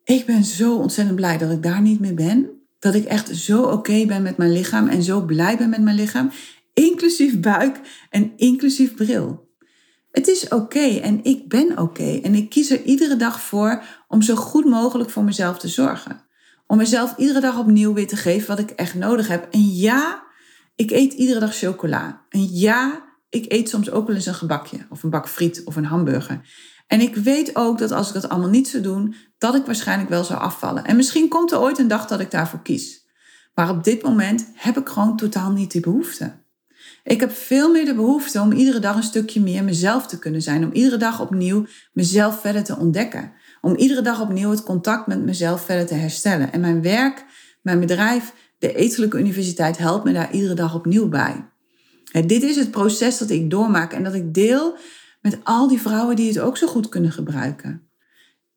ik 0.07 0.25
ben 0.25 0.43
zo 0.43 0.75
ontzettend 0.75 1.15
blij 1.15 1.37
dat 1.37 1.51
ik 1.51 1.63
daar 1.63 1.81
niet 1.81 1.99
meer 1.99 2.13
ben. 2.13 2.49
Dat 2.79 2.95
ik 2.95 3.05
echt 3.05 3.35
zo 3.35 3.61
oké 3.61 4.05
ben 4.05 4.21
met 4.21 4.37
mijn 4.37 4.51
lichaam 4.51 4.87
en 4.87 5.03
zo 5.03 5.21
blij 5.21 5.57
ben 5.57 5.69
met 5.69 5.81
mijn 5.81 5.95
lichaam. 5.95 6.31
Inclusief 6.73 7.39
buik 7.39 7.79
en 8.09 8.33
inclusief 8.35 8.95
bril. 8.95 9.49
Het 10.11 10.27
is 10.27 10.47
oké 10.47 10.99
en 10.99 11.23
ik 11.23 11.49
ben 11.49 11.77
oké. 11.77 12.19
En 12.23 12.35
ik 12.35 12.49
kies 12.49 12.69
er 12.69 12.83
iedere 12.83 13.15
dag 13.15 13.41
voor 13.41 13.83
om 14.07 14.21
zo 14.21 14.35
goed 14.35 14.65
mogelijk 14.65 15.09
voor 15.09 15.23
mezelf 15.23 15.59
te 15.59 15.67
zorgen. 15.67 16.23
Om 16.67 16.77
mezelf 16.77 17.17
iedere 17.17 17.39
dag 17.39 17.59
opnieuw 17.59 17.93
weer 17.93 18.07
te 18.07 18.15
geven 18.15 18.47
wat 18.47 18.59
ik 18.59 18.69
echt 18.69 18.95
nodig 18.95 19.27
heb. 19.27 19.47
En 19.51 19.69
ja, 19.69 20.23
ik 20.75 20.91
eet 20.91 21.13
iedere 21.13 21.39
dag 21.39 21.55
chocola. 21.55 22.21
En 22.29 22.47
ja, 22.51 23.03
ik 23.29 23.51
eet 23.51 23.69
soms 23.69 23.91
ook 23.91 24.07
wel 24.07 24.15
eens 24.15 24.25
een 24.25 24.33
gebakje 24.33 24.85
of 24.89 25.03
een 25.03 25.09
bak 25.09 25.29
friet 25.29 25.61
of 25.65 25.75
een 25.75 25.85
hamburger. 25.85 26.41
En 26.87 27.01
ik 27.01 27.15
weet 27.15 27.55
ook 27.55 27.77
dat 27.77 27.91
als 27.91 28.07
ik 28.07 28.13
dat 28.13 28.29
allemaal 28.29 28.49
niet 28.49 28.67
zou 28.67 28.83
doen, 28.83 29.15
dat 29.37 29.55
ik 29.55 29.65
waarschijnlijk 29.65 30.09
wel 30.09 30.23
zou 30.23 30.39
afvallen. 30.39 30.85
En 30.85 30.95
misschien 30.95 31.27
komt 31.27 31.51
er 31.51 31.59
ooit 31.59 31.79
een 31.79 31.87
dag 31.87 32.07
dat 32.07 32.19
ik 32.19 32.31
daarvoor 32.31 32.61
kies. 32.61 33.05
Maar 33.53 33.69
op 33.69 33.83
dit 33.83 34.01
moment 34.01 34.49
heb 34.53 34.77
ik 34.77 34.89
gewoon 34.89 35.17
totaal 35.17 35.51
niet 35.51 35.71
die 35.71 35.81
behoefte. 35.81 36.45
Ik 37.03 37.19
heb 37.19 37.31
veel 37.31 37.71
meer 37.71 37.85
de 37.85 37.95
behoefte 37.95 38.41
om 38.41 38.51
iedere 38.51 38.79
dag 38.79 38.95
een 38.95 39.03
stukje 39.03 39.41
meer 39.41 39.63
mezelf 39.63 40.07
te 40.07 40.19
kunnen 40.19 40.41
zijn. 40.41 40.63
Om 40.63 40.71
iedere 40.71 40.97
dag 40.97 41.21
opnieuw 41.21 41.65
mezelf 41.93 42.39
verder 42.39 42.63
te 42.63 42.77
ontdekken. 42.77 43.31
Om 43.61 43.75
iedere 43.75 44.01
dag 44.01 44.21
opnieuw 44.21 44.49
het 44.49 44.63
contact 44.63 45.07
met 45.07 45.23
mezelf 45.23 45.65
verder 45.65 45.85
te 45.85 45.93
herstellen. 45.93 46.51
En 46.51 46.59
mijn 46.59 46.81
werk, 46.81 47.25
mijn 47.61 47.79
bedrijf, 47.79 48.33
de 48.59 48.73
Etelijke 48.73 49.17
Universiteit 49.17 49.77
helpt 49.77 50.03
me 50.03 50.13
daar 50.13 50.31
iedere 50.31 50.53
dag 50.53 50.75
opnieuw 50.75 51.09
bij. 51.09 51.49
dit 52.25 52.43
is 52.43 52.55
het 52.55 52.71
proces 52.71 53.17
dat 53.17 53.29
ik 53.29 53.49
doormaak 53.49 53.93
en 53.93 54.03
dat 54.03 54.13
ik 54.13 54.33
deel 54.33 54.77
met 55.21 55.39
al 55.43 55.67
die 55.67 55.81
vrouwen 55.81 56.15
die 56.15 56.27
het 56.27 56.39
ook 56.39 56.57
zo 56.57 56.67
goed 56.67 56.89
kunnen 56.89 57.11
gebruiken. 57.11 57.89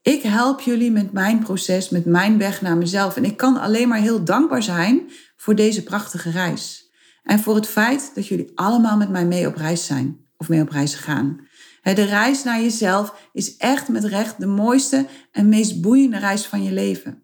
Ik 0.03 0.23
help 0.23 0.61
jullie 0.61 0.91
met 0.91 1.13
mijn 1.13 1.39
proces, 1.39 1.89
met 1.89 2.05
mijn 2.05 2.39
weg 2.39 2.61
naar 2.61 2.77
mezelf. 2.77 3.17
En 3.17 3.25
ik 3.25 3.37
kan 3.37 3.61
alleen 3.61 3.89
maar 3.89 3.99
heel 3.99 4.25
dankbaar 4.25 4.63
zijn 4.63 5.11
voor 5.37 5.55
deze 5.55 5.83
prachtige 5.83 6.31
reis. 6.31 6.91
En 7.23 7.41
voor 7.41 7.55
het 7.55 7.67
feit 7.67 8.11
dat 8.15 8.27
jullie 8.27 8.53
allemaal 8.55 8.97
met 8.97 9.11
mij 9.11 9.27
mee 9.27 9.47
op 9.47 9.57
reis 9.57 9.87
zijn 9.87 10.27
of 10.37 10.49
mee 10.49 10.61
op 10.61 10.71
reis 10.71 10.95
gaan. 10.95 11.49
De 11.83 12.03
reis 12.03 12.45
naar 12.45 12.61
jezelf 12.61 13.29
is 13.33 13.57
echt 13.57 13.89
met 13.89 14.05
recht 14.05 14.41
de 14.41 14.47
mooiste 14.47 15.07
en 15.33 15.49
meest 15.49 15.81
boeiende 15.81 16.19
reis 16.19 16.47
van 16.47 16.63
je 16.63 16.73
leven. 16.73 17.23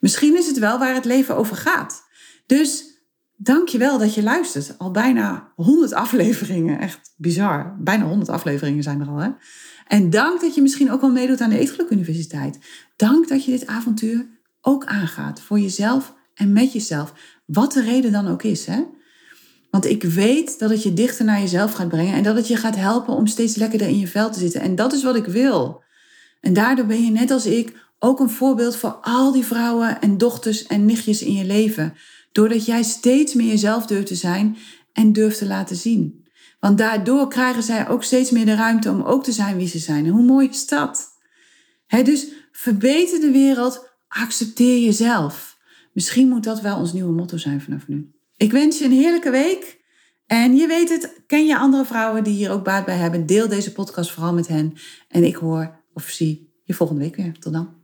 Misschien 0.00 0.36
is 0.36 0.46
het 0.46 0.58
wel 0.58 0.78
waar 0.78 0.94
het 0.94 1.04
leven 1.04 1.36
over 1.36 1.56
gaat. 1.56 2.02
Dus 2.46 2.93
dank 3.36 3.68
je 3.68 3.78
wel 3.78 3.98
dat 3.98 4.14
je 4.14 4.22
luistert. 4.22 4.78
Al 4.78 4.90
bijna 4.90 5.52
100 5.56 5.92
afleveringen. 5.92 6.78
Echt 6.78 7.14
bizar. 7.16 7.76
Bijna 7.78 8.04
100 8.04 8.28
afleveringen 8.28 8.82
zijn 8.82 9.00
er 9.00 9.08
al. 9.08 9.16
Hè? 9.16 9.30
En 9.86 10.10
dank 10.10 10.40
dat 10.40 10.54
je 10.54 10.62
misschien 10.62 10.90
ook 10.90 11.02
al 11.02 11.10
meedoet 11.10 11.40
aan 11.40 11.50
de 11.50 11.58
Eetgeluk 11.58 11.90
Universiteit. 11.90 12.58
Dank 12.96 13.28
dat 13.28 13.44
je 13.44 13.50
dit 13.50 13.66
avontuur 13.66 14.26
ook 14.60 14.84
aangaat. 14.84 15.40
Voor 15.40 15.58
jezelf 15.58 16.14
en 16.34 16.52
met 16.52 16.72
jezelf. 16.72 17.12
Wat 17.46 17.72
de 17.72 17.82
reden 17.82 18.12
dan 18.12 18.28
ook 18.28 18.42
is. 18.42 18.66
Hè? 18.66 18.82
Want 19.70 19.86
ik 19.86 20.02
weet 20.02 20.58
dat 20.58 20.70
het 20.70 20.82
je 20.82 20.94
dichter 20.94 21.24
naar 21.24 21.40
jezelf 21.40 21.72
gaat 21.72 21.88
brengen. 21.88 22.14
En 22.14 22.22
dat 22.22 22.36
het 22.36 22.48
je 22.48 22.56
gaat 22.56 22.76
helpen 22.76 23.14
om 23.14 23.26
steeds 23.26 23.56
lekkerder 23.56 23.88
in 23.88 23.98
je 23.98 24.08
vel 24.08 24.30
te 24.30 24.38
zitten. 24.38 24.60
En 24.60 24.74
dat 24.74 24.92
is 24.92 25.02
wat 25.02 25.16
ik 25.16 25.26
wil. 25.26 25.82
En 26.40 26.52
daardoor 26.52 26.86
ben 26.86 27.04
je 27.04 27.10
net 27.10 27.30
als 27.30 27.46
ik 27.46 27.72
ook 27.98 28.20
een 28.20 28.30
voorbeeld 28.30 28.76
voor 28.76 28.98
al 29.00 29.32
die 29.32 29.44
vrouwen 29.44 30.00
en 30.00 30.18
dochters 30.18 30.66
en 30.66 30.86
nichtjes 30.86 31.22
in 31.22 31.32
je 31.32 31.44
leven. 31.44 31.94
Doordat 32.34 32.64
jij 32.64 32.82
steeds 32.82 33.34
meer 33.34 33.46
jezelf 33.46 33.86
durft 33.86 34.06
te 34.06 34.14
zijn 34.14 34.56
en 34.92 35.12
durft 35.12 35.38
te 35.38 35.46
laten 35.46 35.76
zien. 35.76 36.26
Want 36.60 36.78
daardoor 36.78 37.28
krijgen 37.28 37.62
zij 37.62 37.88
ook 37.88 38.04
steeds 38.04 38.30
meer 38.30 38.44
de 38.44 38.54
ruimte 38.54 38.90
om 38.90 39.02
ook 39.02 39.24
te 39.24 39.32
zijn 39.32 39.56
wie 39.56 39.68
ze 39.68 39.78
zijn. 39.78 40.04
En 40.04 40.10
hoe 40.10 40.24
mooi 40.24 40.48
is 40.48 40.66
dat? 40.66 41.12
dus 41.86 42.26
verbeter 42.52 43.20
de 43.20 43.30
wereld, 43.30 43.88
accepteer 44.08 44.84
jezelf. 44.84 45.58
Misschien 45.92 46.28
moet 46.28 46.44
dat 46.44 46.60
wel 46.60 46.78
ons 46.78 46.92
nieuwe 46.92 47.12
motto 47.12 47.36
zijn 47.36 47.60
vanaf 47.60 47.88
nu. 47.88 48.12
Ik 48.36 48.52
wens 48.52 48.78
je 48.78 48.84
een 48.84 48.92
heerlijke 48.92 49.30
week. 49.30 49.82
En 50.26 50.56
je 50.56 50.66
weet 50.66 50.88
het, 50.88 51.22
ken 51.26 51.46
je 51.46 51.58
andere 51.58 51.84
vrouwen 51.84 52.24
die 52.24 52.34
hier 52.34 52.50
ook 52.50 52.64
baat 52.64 52.84
bij 52.84 52.96
hebben? 52.96 53.26
Deel 53.26 53.48
deze 53.48 53.72
podcast 53.72 54.10
vooral 54.10 54.32
met 54.32 54.48
hen. 54.48 54.74
En 55.08 55.24
ik 55.24 55.36
hoor 55.36 55.84
of 55.92 56.08
zie 56.08 56.52
je 56.64 56.74
volgende 56.74 57.02
week 57.02 57.16
weer. 57.16 57.38
Tot 57.38 57.52
dan. 57.52 57.83